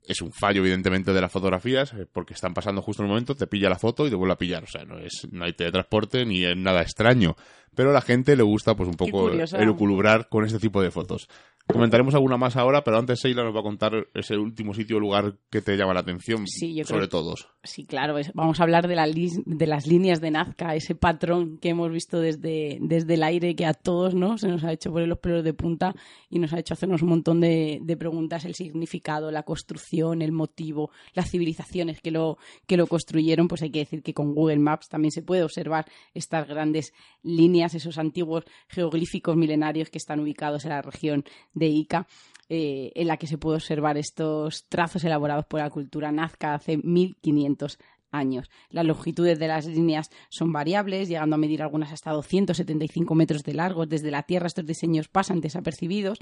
[0.07, 3.35] Es un fallo, evidentemente, de las fotografías, eh, porque están pasando justo en el momento,
[3.35, 4.63] te pilla la foto y te vuelve a pillar.
[4.63, 7.35] O sea, no, es, no hay teletransporte ni es nada extraño.
[7.75, 11.29] Pero a la gente le gusta, pues, un poco eluculubrar con este tipo de fotos.
[11.71, 14.99] Comentaremos alguna más ahora, pero antes Sheila nos va a contar ese último sitio o
[15.01, 17.49] lugar que te llama la atención Sí, yo sobre creo- todos.
[17.63, 20.95] Sí, claro, es- vamos a hablar de, la lis- de las líneas de Nazca, ese
[20.95, 24.37] patrón que hemos visto desde, desde el aire que a todos ¿no?
[24.37, 25.93] se nos ha hecho poner los pelos de punta
[26.29, 30.31] y nos ha hecho hacernos un montón de, de preguntas, el significado, la construcción, el
[30.31, 34.59] motivo, las civilizaciones que lo, que lo construyeron, pues hay que decir que con Google
[34.59, 36.93] Maps también se puede observar estas grandes
[37.23, 41.25] líneas, esos antiguos geoglíficos milenarios que están ubicados en la región
[41.57, 42.07] de Ica
[42.49, 46.77] eh, en la que se puede observar estos trazos elaborados por la cultura nazca hace
[46.77, 47.77] 1500
[48.11, 48.49] años.
[48.69, 53.53] Las longitudes de las líneas son variables, llegando a medir algunas hasta 275 metros de
[53.53, 53.85] largo.
[53.85, 56.19] Desde la Tierra estos diseños pasan desapercibidos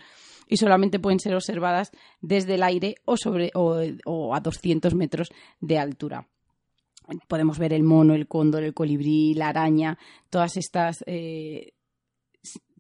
[0.47, 5.29] y solamente pueden ser observadas desde el aire o, sobre, a 200 metros
[5.59, 6.27] de altura
[7.27, 9.99] podemos ver el mono, el cóndor, el colibrí, la araña,
[10.31, 11.73] todas estas eh,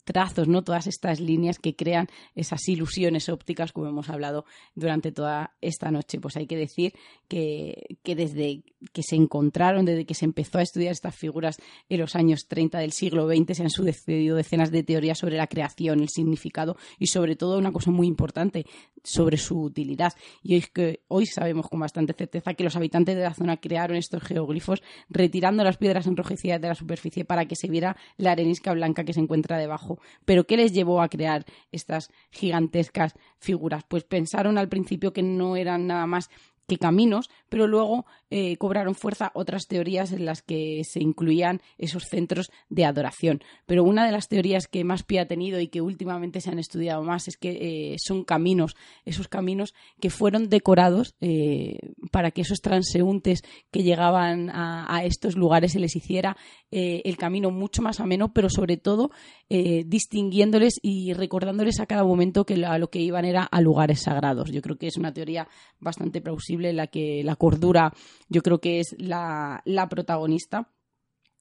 [0.05, 0.63] trazos, ¿no?
[0.63, 4.45] Todas estas líneas que crean esas ilusiones ópticas, como hemos hablado
[4.75, 6.19] durante toda esta noche.
[6.19, 6.93] Pues hay que decir
[7.27, 11.57] que, que desde que se encontraron, desde que se empezó a estudiar estas figuras
[11.89, 15.47] en los años 30 del siglo XX, se han sucedido decenas de teorías sobre la
[15.47, 18.65] creación, el significado y sobre todo una cosa muy importante,
[19.03, 20.13] sobre su utilidad.
[20.43, 23.97] Y hoy, que, hoy sabemos con bastante certeza que los habitantes de la zona crearon
[23.97, 28.73] estos geoglifos retirando las piedras enrojecidas de la superficie para que se viera la arenisca
[28.73, 29.94] blanca que se encuentra debajo.
[30.25, 33.83] Pero ¿qué les llevó a crear estas gigantescas figuras?
[33.87, 36.29] Pues pensaron al principio que no eran nada más
[36.67, 42.05] que caminos, pero luego eh, cobraron fuerza otras teorías en las que se incluían esos
[42.05, 43.43] centros de adoración.
[43.65, 46.59] Pero una de las teorías que más pie ha tenido y que últimamente se han
[46.59, 48.75] estudiado más es que eh, son caminos,
[49.05, 51.77] esos caminos que fueron decorados eh,
[52.11, 56.35] para que esos transeúntes que llegaban a, a estos lugares se les hiciera
[56.71, 59.11] el camino mucho más ameno, pero sobre todo
[59.49, 64.01] eh, distinguiéndoles y recordándoles a cada momento que a lo que iban era a lugares
[64.01, 64.51] sagrados.
[64.51, 65.47] Yo creo que es una teoría
[65.79, 67.93] bastante plausible la que la cordura
[68.29, 70.69] yo creo que es la protagonista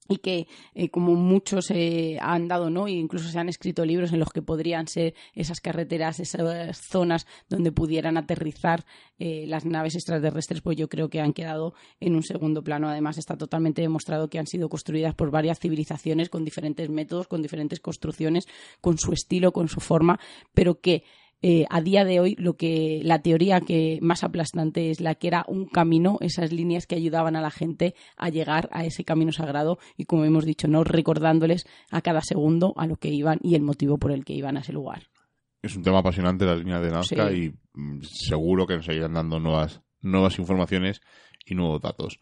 [0.08, 4.12] y que eh, como muchos eh, han dado no e incluso se han escrito libros
[4.12, 8.84] en los que podrían ser esas carreteras esas zonas donde pudieran aterrizar
[9.18, 12.88] eh, las naves extraterrestres pues yo creo que han quedado en un segundo plano.
[12.88, 17.40] Además está totalmente demostrado que han sido construidas por varias civilizaciones con diferentes métodos con
[17.40, 18.46] diferentes construcciones
[18.80, 20.20] con su estilo con su forma
[20.52, 21.04] pero que
[21.46, 25.26] eh, a día de hoy lo que la teoría que más aplastante es la que
[25.28, 29.30] era un camino, esas líneas que ayudaban a la gente a llegar a ese camino
[29.30, 33.56] sagrado y como hemos dicho, no recordándoles a cada segundo a lo que iban y
[33.56, 35.02] el motivo por el que iban a ese lugar.
[35.60, 37.36] Es un tema apasionante la línea de Nazca Sí.
[37.36, 41.02] y mm, seguro que nos seguirán dando nuevas, nuevas informaciones
[41.44, 42.20] y nuevos datos.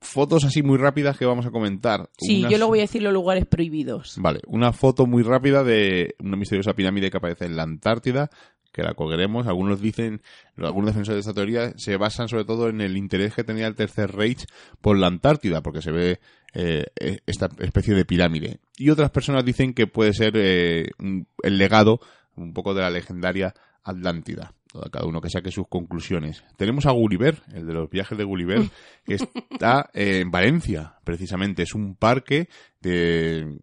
[0.00, 2.08] Fotos así muy rápidas que vamos a comentar.
[2.18, 4.14] Sí, Unas- yo lo voy a decir los lugares prohibidos.
[4.18, 8.30] Vale, una foto muy rápida de una misteriosa pirámide que aparece en la Antártida,
[8.72, 9.46] que la colgaremos.
[9.46, 10.22] Algunos dicen,
[10.56, 13.74] algunos defensores de esta teoría se basan sobre todo en el interés que tenía el
[13.74, 14.46] Tercer Reich
[14.80, 16.20] por la Antártida, porque se ve
[16.54, 16.86] eh,
[17.26, 18.58] esta especie de pirámide.
[18.76, 22.00] Y otras personas dicen que puede ser eh, un- el legado
[22.36, 24.52] un poco de la legendaria Atlántida.
[24.92, 26.44] Cada uno que saque sus conclusiones.
[26.56, 28.62] Tenemos a Gulliver, el de los viajes de Gulliver,
[29.04, 31.62] que está eh, en Valencia, precisamente.
[31.62, 32.48] Es un parque
[32.80, 33.58] de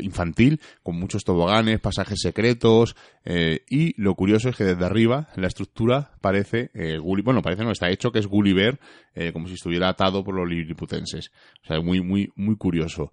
[0.00, 5.46] infantil con muchos toboganes, pasajes secretos eh, y lo curioso es que desde arriba la
[5.46, 8.78] estructura parece eh, bueno parece no está hecho que es Gulliver
[9.14, 11.30] eh, como si estuviera atado por los liliputenses
[11.62, 13.12] o sea muy muy muy curioso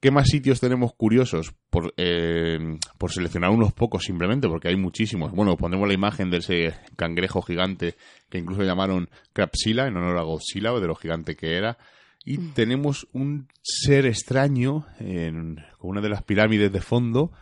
[0.00, 1.54] ¿Qué más sitios tenemos curiosos?
[1.70, 5.32] Por, eh, por seleccionar unos pocos simplemente, porque hay muchísimos.
[5.32, 7.96] Bueno, ponemos la imagen de ese cangrejo gigante
[8.30, 11.78] que incluso llamaron Crapsila en honor a Godzilla, o de lo gigante que era.
[12.24, 17.32] Y tenemos un ser extraño en, con una de las pirámides de fondo,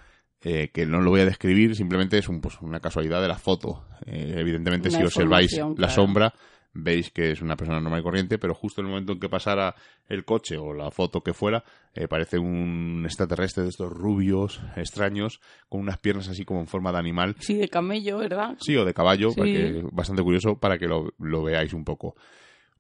[0.41, 3.37] eh, que no lo voy a describir, simplemente es un, pues, una casualidad de la
[3.37, 3.85] foto.
[4.07, 6.33] Eh, evidentemente, Una si observáis la sombra,
[6.79, 9.29] veis que es una persona normal y corriente, pero justo en el momento en que
[9.29, 9.75] pasara
[10.09, 11.65] el coche o la foto que fuera,
[11.95, 16.93] eh, parece un extraterrestre de estos rubios, extraños, con unas piernas así como en forma
[16.93, 17.35] de animal.
[17.39, 18.57] Sí, de camello, ¿verdad?
[18.61, 19.81] Sí, o de caballo, Sí.
[19.93, 22.15] bastante curioso para que lo, lo veáis un poco.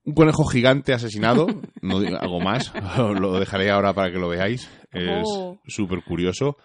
[0.05, 1.47] un conejo gigante asesinado,
[1.83, 2.73] no digo algo más,
[3.21, 5.59] lo dejaré ahora para que lo veáis, es Oh.
[5.67, 6.57] súper curioso.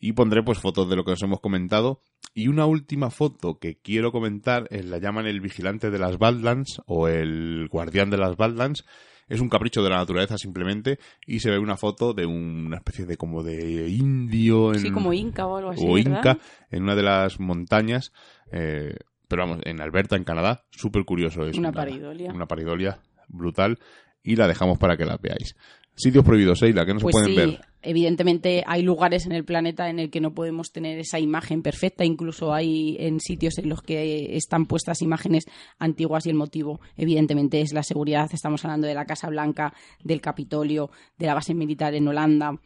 [0.00, 2.00] Y pondré pues fotos de lo que os hemos comentado.
[2.34, 6.80] Y una última foto que quiero comentar es la llaman el vigilante de las Badlands
[6.86, 8.84] o el guardián de las Badlands.
[9.28, 13.06] Es un capricho de la naturaleza simplemente y se ve una foto de una especie
[13.06, 15.84] de como de indio en, Sí, como Inca o algo así.
[15.86, 16.18] o ¿verdad?
[16.18, 16.38] Inca
[16.70, 18.12] en una de las montañas,
[18.50, 18.94] eh,
[19.28, 21.56] pero vamos, en Alberta, en Canadá, súper curioso es.
[21.56, 22.32] Una paridolia.
[22.32, 22.98] Una paridolia
[23.28, 23.78] brutal
[24.22, 25.56] y la dejamos para que la veáis.
[26.00, 27.60] Sitios prohibidos, Eila, que no Pues se pueden sí, ver.
[27.82, 32.04] evidentemente hay lugares en el planeta en el que no podemos tener esa imagen perfecta,
[32.04, 35.44] incluso hay en sitios en los que están puestas imágenes
[35.78, 38.28] antiguas y el motivo evidentemente es la seguridad.
[38.32, 39.72] Estamos hablando de la Casa Blanca,
[40.02, 42.58] del Capitolio, de la base militar en Holanda.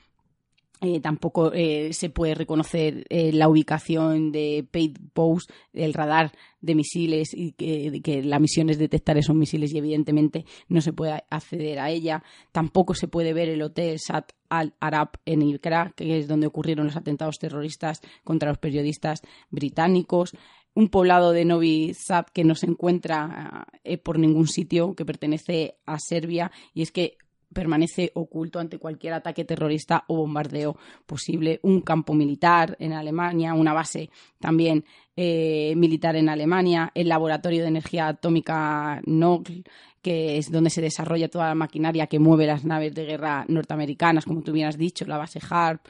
[0.81, 6.75] Eh, tampoco eh, se puede reconocer eh, la ubicación de Paid Post, el radar de
[6.75, 11.79] misiles y que, la misión es detectar esos misiles y evidentemente no se puede acceder
[11.79, 12.23] a ella.
[12.53, 16.87] Tampoco se puede ver el hotel Sat al Arab en Ilkra, que es donde ocurrieron
[16.87, 20.33] los atentados terroristas contra los periodistas británicos.
[20.75, 25.77] Un poblado de Novi Sad que no se encuentra eh, por ningún sitio, que pertenece
[25.87, 27.17] a Serbia, y es que
[27.55, 30.77] permanece oculto ante cualquier ataque terrorista o bombardeo
[31.07, 31.61] posible.
[31.63, 34.85] Un campo militar en Alemania, una base también
[35.17, 39.63] eh, militar en Alemania, el laboratorio de energía atómica NOGL,
[40.03, 44.27] que es donde se desarrolla toda la maquinaria que mueve las naves de guerra norteamericanas,
[44.27, 45.87] como tú bien has dicho, la base HARP.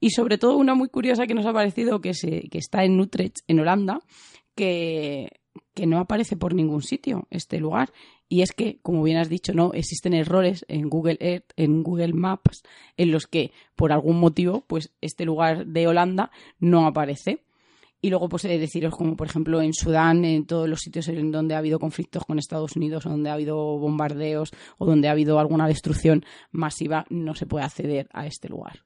[0.00, 2.98] Y sobre todo una muy curiosa que nos ha parecido que, se, que está en
[2.98, 4.00] Utrecht, en Holanda,
[4.54, 5.40] que,
[5.74, 7.92] que no aparece por ningún sitio este lugar.
[8.32, 12.12] Y es que, como bien has dicho, no existen errores en Google Earth, en Google
[12.12, 12.62] Maps,
[12.96, 17.42] en los que, por algún motivo, pues este lugar de Holanda no aparece.
[18.00, 21.32] Y luego, pues de deciros, como por ejemplo en Sudán, en todos los sitios en
[21.32, 25.10] donde ha habido conflictos con Estados Unidos, o donde ha habido bombardeos, o donde ha
[25.10, 28.84] habido alguna destrucción masiva, no se puede acceder a este lugar.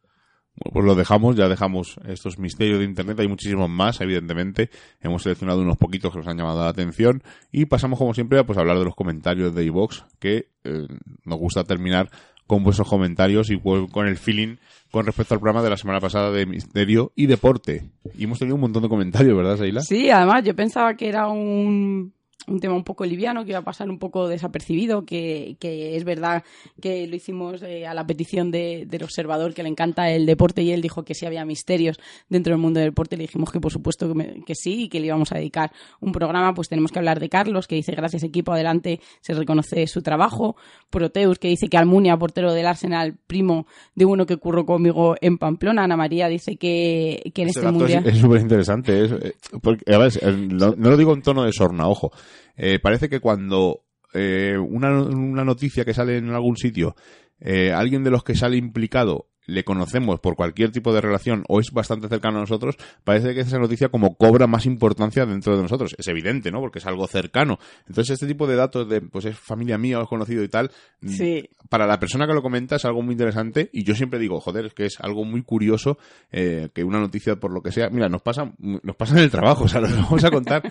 [0.57, 4.71] Bueno, pues lo dejamos, ya dejamos estos misterios de Internet, hay muchísimos más, evidentemente.
[5.01, 8.45] Hemos seleccionado unos poquitos que nos han llamado la atención y pasamos, como siempre, a
[8.45, 10.87] pues, hablar de los comentarios de iVox, que eh,
[11.25, 12.09] nos gusta terminar
[12.47, 14.57] con vuestros comentarios y pues, con el feeling
[14.91, 17.91] con respecto al programa de la semana pasada de misterio y deporte.
[18.17, 19.81] Y hemos tenido un montón de comentarios, ¿verdad, Seila?
[19.81, 22.13] Sí, además yo pensaba que era un,
[22.47, 26.05] un tema un poco liviano, que iba a pasar un poco desapercibido, que, que es
[26.05, 26.45] verdad
[26.81, 30.63] que lo hicimos eh, a la petición de, del observador que le encanta el deporte
[30.63, 33.17] y él dijo que sí había misterios dentro del mundo del deporte.
[33.17, 35.73] Le dijimos que por supuesto que, me- que sí y que le íbamos a dedicar
[36.01, 36.53] un programa.
[36.55, 40.57] Pues tenemos que hablar de Carlos, que dice gracias equipo, adelante, se reconoce su trabajo.
[40.91, 45.39] Proteus, que dice que Almunia, portero del Arsenal, primo de uno que curró conmigo en
[45.39, 45.85] Pamplona.
[45.85, 48.07] Ana María dice que, que en Ese este mundial...
[48.07, 48.93] es súper interesante.
[48.93, 52.11] a ver, eh, no, no lo digo en tono de sorna, ojo.
[52.57, 56.95] Eh, parece que cuando eh, una, una noticia que sale en algún sitio,
[57.41, 61.61] eh, alguien de los que sale implicado le conocemos por cualquier tipo de relación o
[61.61, 65.63] es bastante cercano a nosotros, parece que esa noticia como cobra más importancia dentro de
[65.63, 65.95] nosotros.
[65.99, 66.61] Es evidente, ¿no?
[66.61, 67.59] Porque es algo cercano.
[67.87, 70.71] Entonces, este tipo de datos de, pues es familia mía o es conocido y tal,
[71.03, 71.49] Sí.
[71.69, 74.67] para la persona que lo comenta es algo muy interesante y yo siempre digo, joder,
[74.67, 75.99] es que es algo muy curioso
[76.33, 79.31] eh, que una noticia por lo que sea, mira, nos pasa, nos pasa en el
[79.31, 80.63] trabajo, o sea, lo vamos a contar,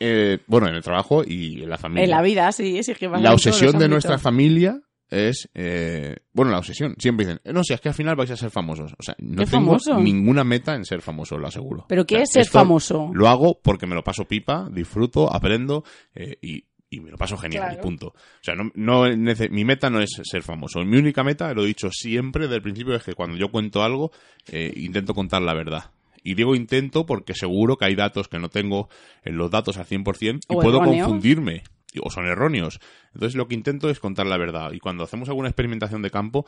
[0.00, 2.04] eh, bueno, en el trabajo y en la familia.
[2.04, 4.80] En la vida, sí, sí, es que La obsesión de nuestra familia
[5.10, 8.30] es, eh, bueno, la obsesión, siempre dicen, eh, no, si es que al final vais
[8.30, 9.98] a ser famosos, o sea, no ¿Qué tengo famoso?
[10.00, 11.86] ninguna meta en ser famoso, lo aseguro.
[11.88, 13.10] ¿Pero qué O sea, es ser famoso?
[13.14, 15.84] Lo hago porque me lo paso pipa, disfruto, aprendo
[16.14, 17.78] eh, y, y me lo paso genial, Claro.
[17.78, 18.06] y punto.
[18.08, 19.04] O sea, no, no
[19.50, 20.80] mi meta no es ser famoso.
[20.84, 23.82] Mi única meta, lo he dicho siempre desde el principio, es que cuando yo cuento
[23.82, 24.10] algo,
[24.50, 25.90] eh, intento contar la verdad.
[26.24, 28.88] Y digo intento porque seguro que hay datos que no tengo
[29.24, 31.06] en los datos al 100% y O puedo erróneos.
[31.06, 31.62] confundirme.
[32.02, 32.80] O son erróneos.
[33.14, 34.72] Entonces lo que intento es contar la verdad.
[34.72, 36.46] Y cuando hacemos alguna experimentación de campo,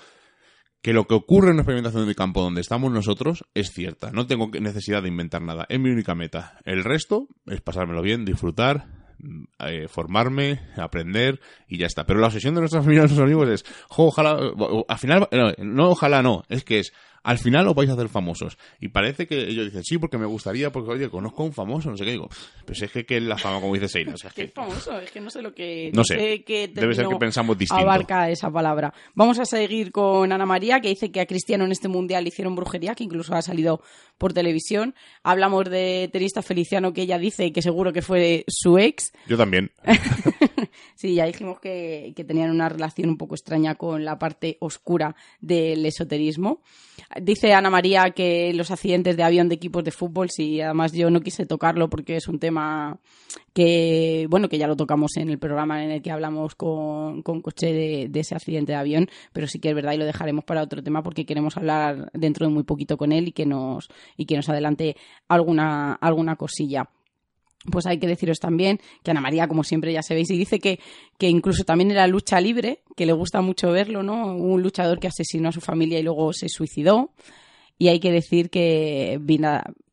[0.83, 4.11] que lo que ocurre en una experimentación de campo donde estamos nosotros es cierta.
[4.13, 5.67] No tengo necesidad de inventar nada.
[5.69, 6.59] Es mi única meta.
[6.65, 8.87] El resto es pasármelo bien, disfrutar,
[9.19, 12.07] mm, eh, formarme, aprender y ya está.
[12.07, 14.39] Pero la obsesión de nuestra familia y nuestros amigos es, jo, ojalá,
[14.89, 15.29] al final,
[15.59, 18.59] no, ojalá no, es que es, al final os vais a hacer famosos.
[18.81, 21.91] Y parece que ellos dicen, sí, porque me gustaría, porque, oye, conozco a un famoso,
[21.91, 22.29] no sé qué, digo,
[22.65, 24.49] pero si es que, que es la fama, como dice Seina, o sea, es que...
[24.49, 25.91] famoso, es que no sé lo que.
[25.95, 26.45] No sé.
[26.47, 27.83] Debe ser que pensamos distinto.
[27.83, 28.93] Abarca esa palabra.
[29.15, 32.29] Vamos a seguir con Ana María, que dice que a Cristiano en este mundial le
[32.29, 33.83] hicieron brujería, que incluso ha salido
[34.19, 34.95] por televisión.
[35.23, 39.13] Hablamos de tenista Feliciano, que ella dice que seguro que fue su ex.
[39.27, 39.71] Yo también.
[40.95, 45.17] sí, ya dijimos que, que, tenían una relación un poco extraña con la parte oscura
[45.41, 46.63] del esoterismo.
[47.21, 51.11] Dice Ana María que los accidentes de avión de equipos de fútbol, sí, además yo
[51.11, 53.01] no quise tocarlo porque es un tema
[53.53, 57.43] que, bueno, que ya lo tocamos en el programa en el que hablamos con, con
[57.43, 60.45] Coche de, de, ese accidente de avión, pero sí que es verdad y lo dejaremos
[60.45, 63.89] para otro tema porque queremos hablar dentro de muy poquito con él y que nos,
[64.17, 64.97] y que nos adelante
[65.27, 66.91] alguna, alguna cosilla
[67.71, 70.81] pues hay que deciros también que Ana María, como siempre ya sabéis, y dice que,
[71.19, 74.35] que incluso también en la lucha libre, que le gusta mucho verlo, ¿no?
[74.37, 77.11] Un luchador que asesinó a su familia y luego se suicidó.
[77.79, 79.19] Y hay que decir que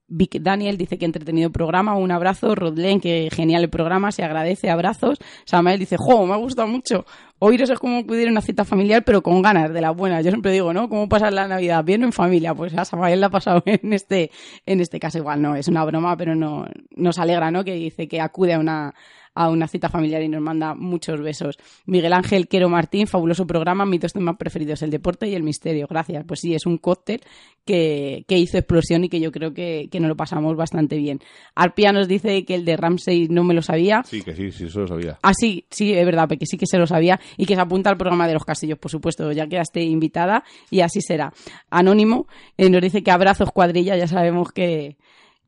[0.10, 2.56] Vic Daniel dice que entretenido programa, un abrazo.
[2.56, 5.20] Rodlen, que genial el programa, se agradece, abrazos.
[5.46, 7.06] Samael dice, jo, me ha gustado mucho.
[7.40, 10.22] Oíros es como acudir a una cita familiar, pero con ganas de la buena.
[10.22, 10.90] Yo siempre digo, ¿no?
[10.90, 11.84] ¿Cómo pasar la Navidad?
[11.84, 12.56] Bien en familia.
[12.56, 14.32] Pues a Samael la ha pasado en este,
[14.66, 17.64] en este caso igual, no, es una broma, pero no, nos alegra, ¿no?
[17.64, 18.96] Que dice que acude a una,
[19.38, 21.58] a una cita familiar y nos manda muchos besos.
[21.86, 25.88] Miguel Ángel Quero Martín, fabuloso programa, mis dos temas preferidos, el deporte y el misterio.
[25.88, 26.26] Gracias.
[26.28, 27.22] Pues sí, es un cóctel
[27.66, 31.20] que, que hizo explosión y que yo creo que, que nos lo pasamos bastante bien.
[31.54, 34.02] Arpia nos dice que el de Ramsey no me lo sabía.
[34.04, 35.20] Sí, que sí, sí, eso lo sabía.
[35.22, 37.92] Ah, sí, sí, es verdad, que sí que se lo sabía y que se apunta
[37.92, 41.32] al programa de los castillos, por supuesto, ya quedaste invitada y así será.
[41.70, 42.28] Anónimo
[42.58, 44.98] eh, nos dice que abrazos cuadrilla, ya sabemos que,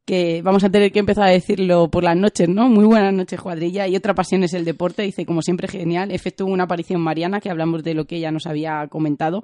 [0.09, 2.67] que vamos a tener que empezar a decirlo por las noches, ¿no?
[2.67, 3.87] Muy buenas noches, cuadrilla.
[3.87, 6.09] Y otra pasión es el deporte, dice, como siempre, genial.
[6.09, 9.43] Efecto una aparición mariana, que hablamos de lo que ella nos había comentado.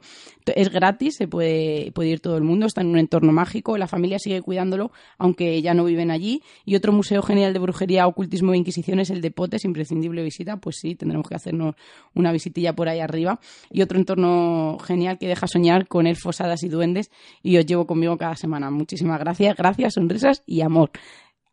[0.55, 4.18] Es gratis, se puede, ir todo el mundo, está en un entorno mágico, la familia
[4.18, 6.41] sigue cuidándolo, aunque ya no viven allí.
[6.66, 10.57] Y otro museo genial de brujería, ocultismo e inquisición es el de Potes, imprescindible visita.
[10.57, 11.76] Pues sí, tendremos que hacernos
[12.16, 13.39] una visitilla por ahí arriba.
[13.70, 17.11] Y otro entorno genial que deja soñar con elfos, hadas y duendes.
[17.43, 18.72] Y os llevo conmigo cada semana.
[18.72, 20.89] Muchísimas gracias, gracias, sonrisas y amor.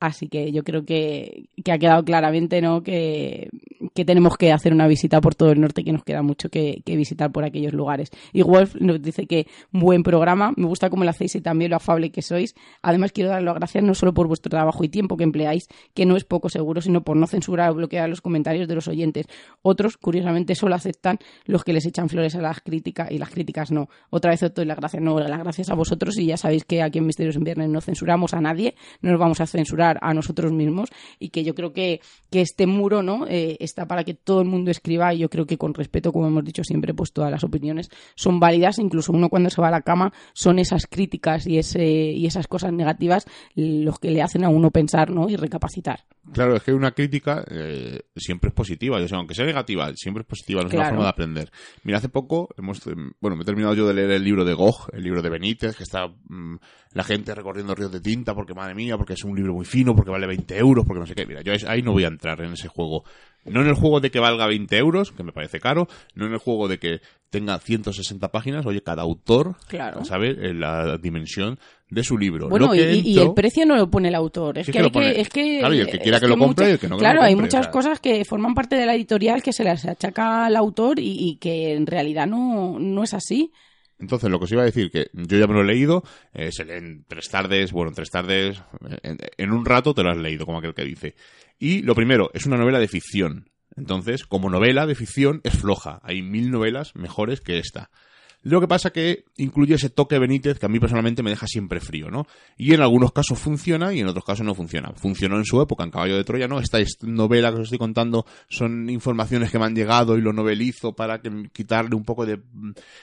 [0.02, 2.82] Así que yo creo que, ha quedado claramente ¿no?
[2.82, 3.48] Que,
[3.94, 7.30] tenemos que hacer una visita por todo el norte, que nos queda mucho que, visitar
[7.30, 8.10] por aquellos lugares.
[8.32, 11.76] Y Wolf nos dice que buen programa, me gusta cómo lo hacéis y también lo
[11.76, 12.56] afable que sois.
[12.82, 16.04] Además, quiero dar las gracias no solo por vuestro trabajo y tiempo que empleáis, que
[16.04, 19.28] no es poco seguro, sino por no censurar o bloquear los comentarios de los oyentes.
[19.62, 23.70] Otros, curiosamente, solo aceptan los que les echan flores a las críticas y las críticas
[23.70, 23.88] no.
[24.10, 26.82] Otra vez os doy las gracias, no, las gracias a vosotros y ya sabéis que
[26.82, 30.14] aquí en Misterios en Viernes no censuramos a nadie, no nos vamos a censurar a
[30.14, 34.14] nosotros mismos y que yo creo que, que este muro no eh, está para que
[34.14, 37.12] todo el mundo escriba y yo creo que con respeto, como hemos dicho siempre, pues
[37.12, 40.86] todas las opiniones son válidas, incluso uno cuando se va a la cama son esas
[40.86, 45.28] críticas y, ese, y esas cosas negativas los que le hacen a uno pensar ¿no?
[45.28, 46.00] y recapacitar.
[46.32, 50.22] Claro, es que una crítica eh, siempre es positiva, o sea, aunque sea negativa, siempre
[50.22, 51.50] es positiva, no es una forma de aprender.
[51.82, 54.54] Mira, hace poco hemos, eh, bueno, me he terminado yo de leer el libro de
[54.54, 56.56] Gog, el libro de Benítez, que está mm,
[56.92, 59.81] la gente recorriendo ríos de tinta porque, madre mía, porque es un libro muy fino,
[59.84, 61.26] porque vale 20 euros, porque no sé qué.
[61.26, 63.04] Mira, yo ahí no voy a entrar en ese juego.
[63.44, 66.32] No en el juego de que valga 20 euros, que me parece caro, no en
[66.32, 70.04] el juego de que tenga 160 páginas, oye, cada autor claro.
[70.04, 71.58] sabe la dimensión
[71.88, 72.48] de su libro.
[72.48, 74.58] Bueno, y, el precio no lo pone el autor.
[74.58, 75.58] Es, que, hay que, es que.
[75.58, 77.68] Claro, y el que quiera que, lo compre y el que no Claro, hay muchas
[77.68, 81.74] cosas que forman parte de la editorial que se las achaca al autor y, que
[81.74, 83.52] en realidad no, no es así.
[83.98, 86.50] Entonces, lo que os iba a decir, que yo ya me lo he leído, eh,
[86.50, 88.62] se lee en tres tardes, bueno, en tres tardes,
[89.02, 91.14] en, un rato te lo has leído, como aquel que dice.
[91.58, 93.50] Y lo primero, es una novela de ficción.
[93.76, 96.00] Entonces, como novela de ficción, es floja.
[96.02, 97.90] Hay mil novelas mejores que esta.
[98.42, 101.80] Lo que pasa que incluye ese toque Benítez que a mí personalmente me deja siempre
[101.80, 102.26] frío, ¿no?
[102.56, 104.92] Y en algunos casos funciona y en otros casos no funciona.
[104.96, 106.58] Funcionó en su época, en Caballo de Troya, ¿no?
[106.58, 110.94] Esta novela que os estoy contando son informaciones que me han llegado y lo novelizo
[110.94, 112.40] para quitarle un poco de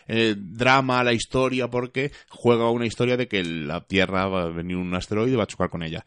[0.07, 4.49] eh, drama a la historia porque juega una historia de que la Tierra va a
[4.49, 6.03] venir un asteroide y va a chocar con ella.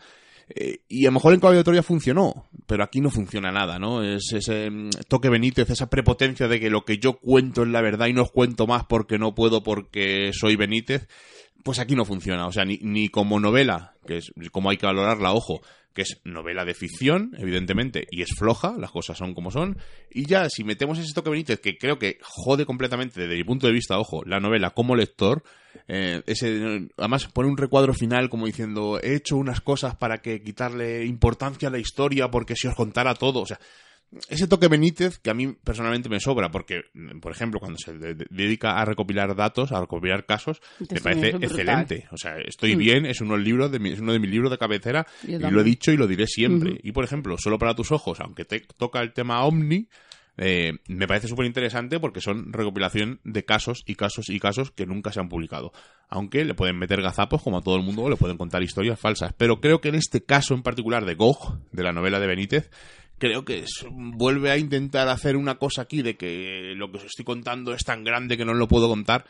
[0.55, 3.78] Eh, y a lo mejor en Caballo de Troya funcionó, pero aquí no funciona nada,
[3.78, 4.03] ¿no?
[4.03, 7.80] Es ese mm, toque Benítez, esa prepotencia de que lo que yo cuento es la
[7.80, 11.09] verdad y no os cuento más porque no puedo porque soy Benítez,
[11.62, 12.46] pues aquí no funciona.
[12.46, 15.62] O sea, ni, ni como novela, que es como hay que valorarla, ojo,
[15.94, 19.78] que es novela de ficción, evidentemente, y es floja, las cosas son como son.
[20.11, 23.66] Y ya, si metemos ese toque Benítez, que creo que jode completamente, desde mi punto
[23.66, 25.42] de vista, ojo, la novela como lector,
[25.88, 30.42] eh, ese, además pone un recuadro final como diciendo, he hecho unas cosas para que
[30.42, 33.59] quitarle importancia a la historia porque si os contara todo, o sea,
[34.28, 36.82] ese toque Benítez que a mí personalmente me sobra, porque,
[37.20, 40.60] por ejemplo, cuando se dedica a recopilar datos, a recopilar casos,
[40.90, 42.06] me parece excelente.
[42.10, 42.78] O sea, estoy mm.
[42.78, 45.92] bien, es uno, de es uno de mis libros de cabecera, y lo he dicho
[45.92, 46.78] y lo diré siempre.
[46.82, 49.88] Y, por ejemplo, solo para tus ojos, aunque te toca el tema Omni,
[50.38, 54.86] eh, me parece súper interesante porque son recopilación de casos y casos y casos que
[54.86, 55.72] nunca se han publicado.
[56.08, 59.34] Aunque le pueden meter gazapos como a todo el mundo, le pueden contar historias falsas.
[59.36, 62.70] Pero creo que en este caso en particular de Gog, de la novela de Benítez,
[63.22, 67.04] creo que es- vuelve a intentar hacer una cosa aquí de que lo que os
[67.04, 69.24] estoy contando es tan grande que no lo puedo contar,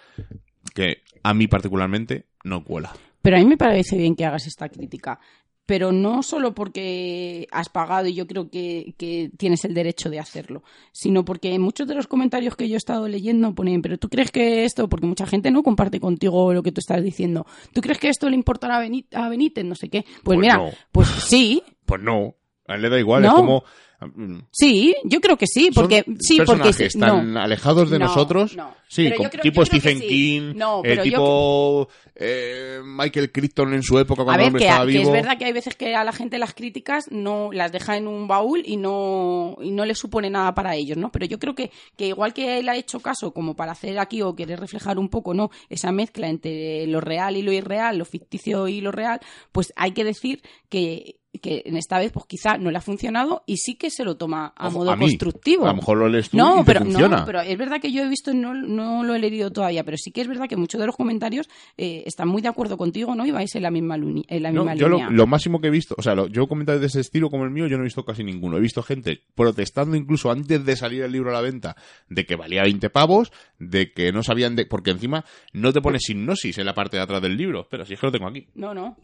[0.74, 2.94] que a mí particularmente no cuela.
[3.20, 5.20] Pero a mí me parece bien que hagas esta crítica.
[5.66, 10.18] Pero no solo porque has pagado y yo creo que, que tienes el derecho de
[10.18, 14.08] hacerlo, sino porque muchos de los comentarios que yo he estado leyendo ponen, pero tú
[14.08, 17.80] crees que esto, porque mucha gente no comparte contigo lo que tú estás diciendo, ¿tú
[17.80, 19.16] crees que esto le importará a Benítez?
[19.20, 19.64] A Benítez?
[19.64, 20.02] No sé qué.
[20.02, 20.70] Pues, Pues mira, no.
[20.90, 22.34] pues sí, Pues no,
[22.66, 23.28] a él le da igual, No.
[23.28, 23.64] es como...
[24.00, 27.40] mm, sí, yo creo que sí, porque son sí, porque personajes tan no.
[27.40, 28.56] alejados de No, nosotros.
[28.56, 28.74] no.
[28.88, 30.06] Sí, como creo- tipo Stephen sí.
[30.06, 34.44] King, No, eh, pero yo tipo eh, Michael Crichton en su época A cuando el
[34.44, 35.02] ver, hombre que, estaba que vivo.
[35.04, 38.06] es verdad que hay veces que a la gente las críticas no las deja en
[38.06, 41.10] un baúl y no, y no le supone nada para ellos, ¿no?
[41.10, 44.20] Pero yo creo que, que igual que él ha hecho caso como para hacer aquí
[44.20, 45.50] o querer reflejar un poco, ¿no?
[45.70, 49.20] Esa mezcla entre lo real y lo irreal, lo ficticio y lo real,
[49.52, 53.42] pues hay que decir que que en esta vez pues quizá no le ha funcionado
[53.46, 55.06] y sí que se lo toma a Ojo, modo a mí.
[55.06, 55.64] constructivo.
[55.64, 57.16] A lo mejor lo lees tú no, y te pero, funciona.
[57.20, 59.96] No, pero es verdad que yo he visto, no, no lo he leído todavía, pero
[59.96, 63.14] sí que es verdad que muchos de los comentarios eh, están muy de acuerdo contigo,
[63.14, 63.24] ¿no?
[63.26, 65.10] Y vais en la misma, luni- en la No, misma yo lo, línea.
[65.10, 67.50] lo máximo que he visto, o sea, lo- yo comentarios de ese estilo como el
[67.50, 68.58] mío, yo no he visto casi ninguno.
[68.58, 71.76] He visto gente protestando incluso antes de salir el libro a la venta
[72.08, 74.66] de que valía 20 pavos, de que no sabían de...
[74.66, 75.24] Porque encima
[75.54, 77.62] no te pone hipnosis en la parte de atrás del libro.
[77.62, 78.46] Espera, si es que lo tengo aquí.
[78.54, 78.96] No, no.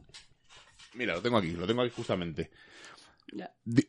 [0.98, 2.50] Mira, lo tengo aquí, lo tengo aquí justamente.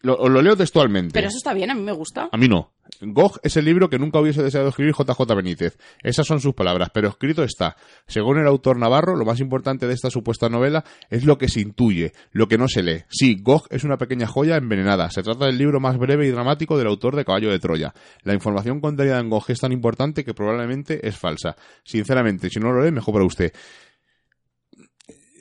[0.04, 1.14] Os lo leo textualmente.
[1.14, 2.30] Pero eso está bien, a mí me gusta.
[2.32, 2.74] A mí no.
[3.02, 5.78] Gog es el libro que nunca hubiese deseado escribir JJ Benítez.
[6.04, 7.76] Esas son sus palabras, pero escrito está.
[8.06, 11.62] Según el autor Navarro, lo más importante de esta supuesta novela es lo que se
[11.62, 13.04] intuye, lo que no se lee.
[13.10, 15.10] Sí, Gog es una pequeña joya envenenada.
[15.10, 17.94] Se trata del libro más breve y dramático del autor de Caballo de Troya.
[18.24, 21.56] La información contenida en Gog es tan importante que probablemente es falsa.
[21.84, 23.54] Sinceramente, si no lo lee, mejor para usted.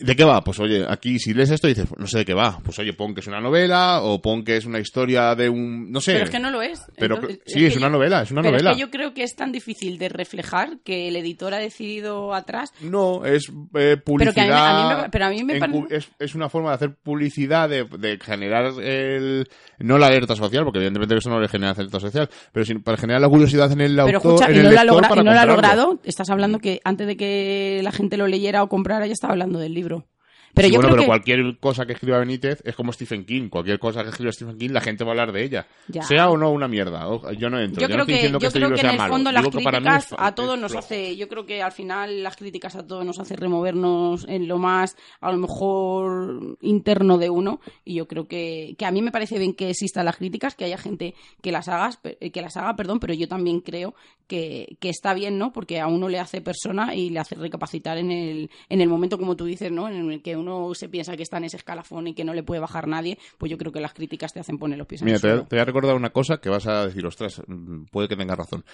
[0.01, 0.43] ¿De qué va?
[0.43, 2.59] Pues oye, aquí si lees esto dices, no sé de qué va.
[2.65, 5.91] Pues oye, pon que es una novela o pon que es una historia de un...
[5.91, 6.13] No sé.
[6.13, 6.81] Pero es que no lo es.
[6.97, 8.71] Pero Entonces, sí, es, una yo- novela, es una pero novela.
[8.71, 12.35] es que yo creo que es tan difícil de reflejar que el editor ha decidido
[12.35, 12.71] atrás.
[12.81, 15.03] No, es eh, Pero que a mí me- a mí publicidad.
[15.03, 17.85] me- pero a mí me encu- pare- es, es una forma de hacer publicidad, de,
[17.85, 19.49] de generar el.
[19.81, 22.97] No la alerta social, porque evidentemente eso no le genera alerta social, pero sin- para
[22.99, 24.33] generar la curiosidad en el Pero autor.
[24.35, 26.01] escucha, en y el no, lector logra- para y no lo ha logrado.
[26.05, 29.59] Estás hablando que antes de que la gente lo leyera o comprara ya estaba hablando
[29.59, 29.88] del libro.
[29.89, 30.18] euro.
[30.55, 31.07] Pero Sí, yo bueno, creo pero que...
[31.07, 33.49] cualquier cosa que escriba Benítez es como Stephen King.
[33.49, 35.67] Cualquier cosa que escriba Stephen King, la gente va a hablar de ella.
[35.89, 36.03] Ya.
[36.03, 37.07] Sea o no una mierda.
[37.37, 37.81] Yo no entro.
[37.81, 38.99] Yo no creo estoy que, diciendo que yo este creo libro que sea en el
[38.99, 39.13] malo.
[39.15, 42.37] fondo las Digo críticas es a todos nos hace, yo creo que al final las
[42.37, 47.61] críticas a todos nos hace removernos en lo más, a lo mejor interno de uno
[47.85, 50.65] y yo creo que, que a mí me parece bien que existan las críticas, que
[50.65, 53.95] haya gente que las hagas, pe- que las haga, perdón, pero yo también creo
[54.27, 55.53] que, que está bien, ¿no?
[55.53, 59.19] Porque a uno le hace persona y le hace recapacitar en el, en el momento
[59.19, 59.89] como tú dices, ¿no?
[59.89, 62.43] En el que uno se piensa que está en ese escalafón y que no le
[62.43, 65.07] puede bajar nadie, pues yo creo que las críticas te hacen poner los pies en
[65.07, 65.49] Mira, el te, voy a- suelo.
[65.49, 68.39] te voy a recordar una cosa que vas a decir, ostras, mm, puede que tengas
[68.39, 68.65] razón.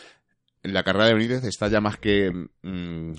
[0.63, 2.31] La carrera de Benítez está ya más que
[2.63, 3.13] mm,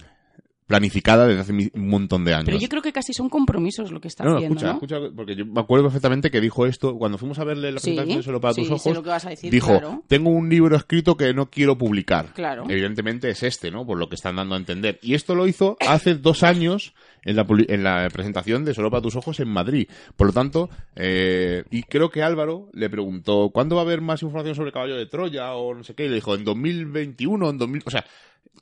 [0.68, 2.46] planificada desde hace un montón de años.
[2.46, 4.68] Pero yo creo que casi son compromisos lo que está no, no, haciendo, escucha,
[4.98, 5.06] ¿no?
[5.06, 7.92] escucha, porque yo me acuerdo perfectamente que dijo esto cuando fuimos a verle la Sí,
[7.92, 8.96] presentación de Solo para sí, tus ojos.
[8.96, 10.04] lo que vas a decir, dijo, claro.
[10.08, 12.34] tengo un libro escrito que no quiero publicar.
[12.34, 12.64] Claro.
[12.68, 13.86] Evidentemente es este, ¿no?
[13.86, 14.98] Por lo que están dando a entender.
[15.04, 16.96] Y esto lo hizo hace dos años
[17.26, 19.88] en la, en la presentación de Solo para tus ojos en Madrid.
[20.16, 24.22] Por lo tanto, eh, y creo que Álvaro le preguntó, ¿cuándo va a haber más
[24.22, 25.54] información sobre Caballo de Troya?
[25.56, 26.06] O no sé qué.
[26.06, 27.84] Y le dijo, en 2021, en 2000...
[27.86, 28.06] O sea,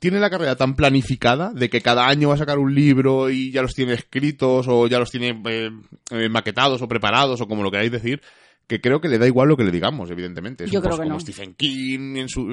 [0.00, 3.52] tiene la carrera tan planificada de que cada año va a sacar un libro y
[3.52, 5.70] ya los tiene escritos o ya los tiene eh,
[6.10, 8.20] eh, maquetados o preparados o como lo queráis decir,
[8.66, 10.64] que creo que le da igual lo que le digamos, evidentemente.
[10.64, 11.20] Es Yo un creo que como no.
[11.20, 12.44] Stephen King en su...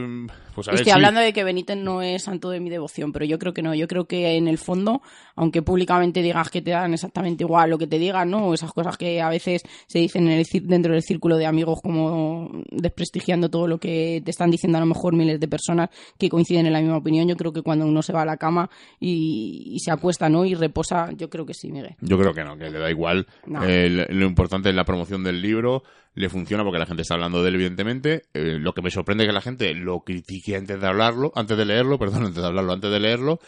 [0.54, 0.96] Pues a ver, Estoy sí.
[0.96, 3.74] hablando de que Benítez no es santo de mi devoción, pero yo creo que no.
[3.74, 5.02] Yo creo que en el fondo,
[5.36, 8.54] aunque públicamente digas que te dan exactamente igual lo que te digan, ¿no?
[8.54, 12.52] Esas cosas que a veces se dicen en el dentro del círculo de amigos como
[12.72, 16.66] desprestigiando todo lo que te están diciendo a lo mejor miles de personas que coinciden
[16.66, 17.28] en la misma opinión.
[17.28, 20.44] Yo creo que cuando uno se va a la cama y, y se acuesta, ¿no?
[20.46, 21.96] Y reposa, yo creo que sí, Miguel.
[22.02, 23.28] Yo creo que no, que le da igual.
[23.46, 23.64] No.
[23.64, 25.84] Eh, lo importante es la promoción del libro.
[26.14, 28.24] Le funciona porque la gente está hablando de él, evidentemente.
[28.34, 31.58] Eh, lo que me sorprende es que la gente lo critique antes de hablarlo, antes
[31.58, 33.40] de leerlo, perdón, antes de hablarlo, antes de leerlo.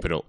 [0.00, 0.24] Pero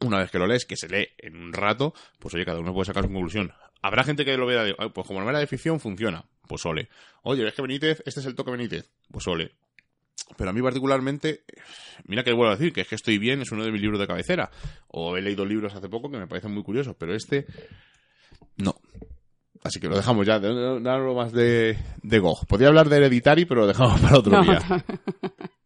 [0.00, 2.72] una vez que lo lees, que se lee en un rato, pues oye, cada uno
[2.72, 3.52] puede sacar su conclusión.
[3.82, 6.88] Habrá gente que lo vea de, "Ay, pues como novela de ficción funciona, pues ole.
[7.22, 9.52] Oye, ves que Benítez, este es el toque Benítez, pues ole.
[10.36, 11.44] Pero a mí particularmente,
[12.04, 13.98] mira que vuelvo a decir que es que estoy bien, es uno de mis libros
[13.98, 14.50] de cabecera.
[14.88, 17.46] O he leído libros hace poco que me parecen muy curiosos, pero este
[18.56, 18.74] no.
[19.64, 20.48] Así que lo dejamos ya, de
[20.88, 22.46] hablo más de, de Gog.
[22.46, 24.60] Podría hablar de Hereditary, pero lo dejamos para otro No, día.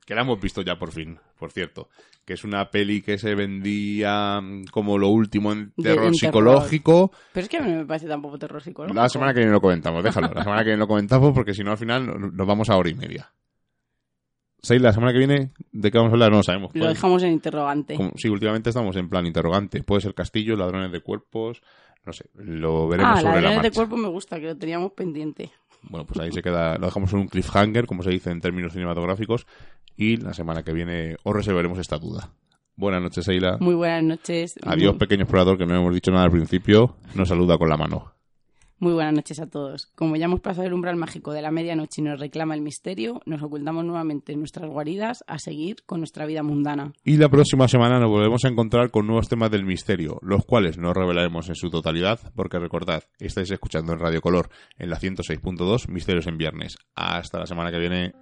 [0.05, 1.89] Que la hemos visto ya por fin, por cierto.
[2.25, 6.15] Que es una peli que se vendía mm, como lo último en De- terror en
[6.15, 7.13] psicológico.
[7.33, 9.01] Pero es que a mí no me parece tampoco terror psicológico.
[9.01, 10.33] La semana que viene lo comentamos, déjalo.
[10.35, 12.77] La semana que viene lo comentamos porque si no al final no- nos vamos a
[12.77, 13.31] hora y media.
[14.61, 16.31] Seis, la semana que viene, ¿de qué vamos a hablar?
[16.31, 16.71] No lo sabemos.
[16.75, 17.95] Lo dejamos en interrogante.
[17.95, 19.83] como- sí, últimamente estamos en plan interrogante.
[19.85, 21.63] Puede ser castillo, ladrones de cuerpos.
[22.05, 23.71] No sé, lo veremos Ah, la sobre la de marcha.
[23.71, 25.51] de cuerpo me gusta, que lo teníamos pendiente.
[25.83, 28.73] Bueno, pues ahí se queda, lo dejamos en un cliffhanger, como se dice en términos
[28.73, 29.47] cinematográficos,
[29.97, 32.31] y la semana que viene os resolveremos esta duda.
[32.75, 33.59] Buenas noches, Eila.
[33.61, 34.55] Muy buenas noches.
[34.65, 36.97] Adiós, pequeño explorador, que no hemos dicho nada al principio.
[37.15, 38.13] Nos saluda con la mano.
[38.83, 39.87] Muy buenas noches a todos.
[39.95, 43.23] Como ya hemos pasado el umbral mágico de la medianoche y nos reclama el misterio,
[43.27, 46.93] nos ocultamos nuevamente en nuestras guaridas a seguir con nuestra vida mundana.
[47.05, 50.79] Y la próxima semana nos volvemos a encontrar con nuevos temas del misterio, los cuales
[50.79, 55.89] no revelaremos en su totalidad, porque recordad, estáis escuchando en Radio Color, en la 106.2,
[55.89, 56.77] Misterios en Viernes.
[56.97, 58.22] Hasta la semana que viene.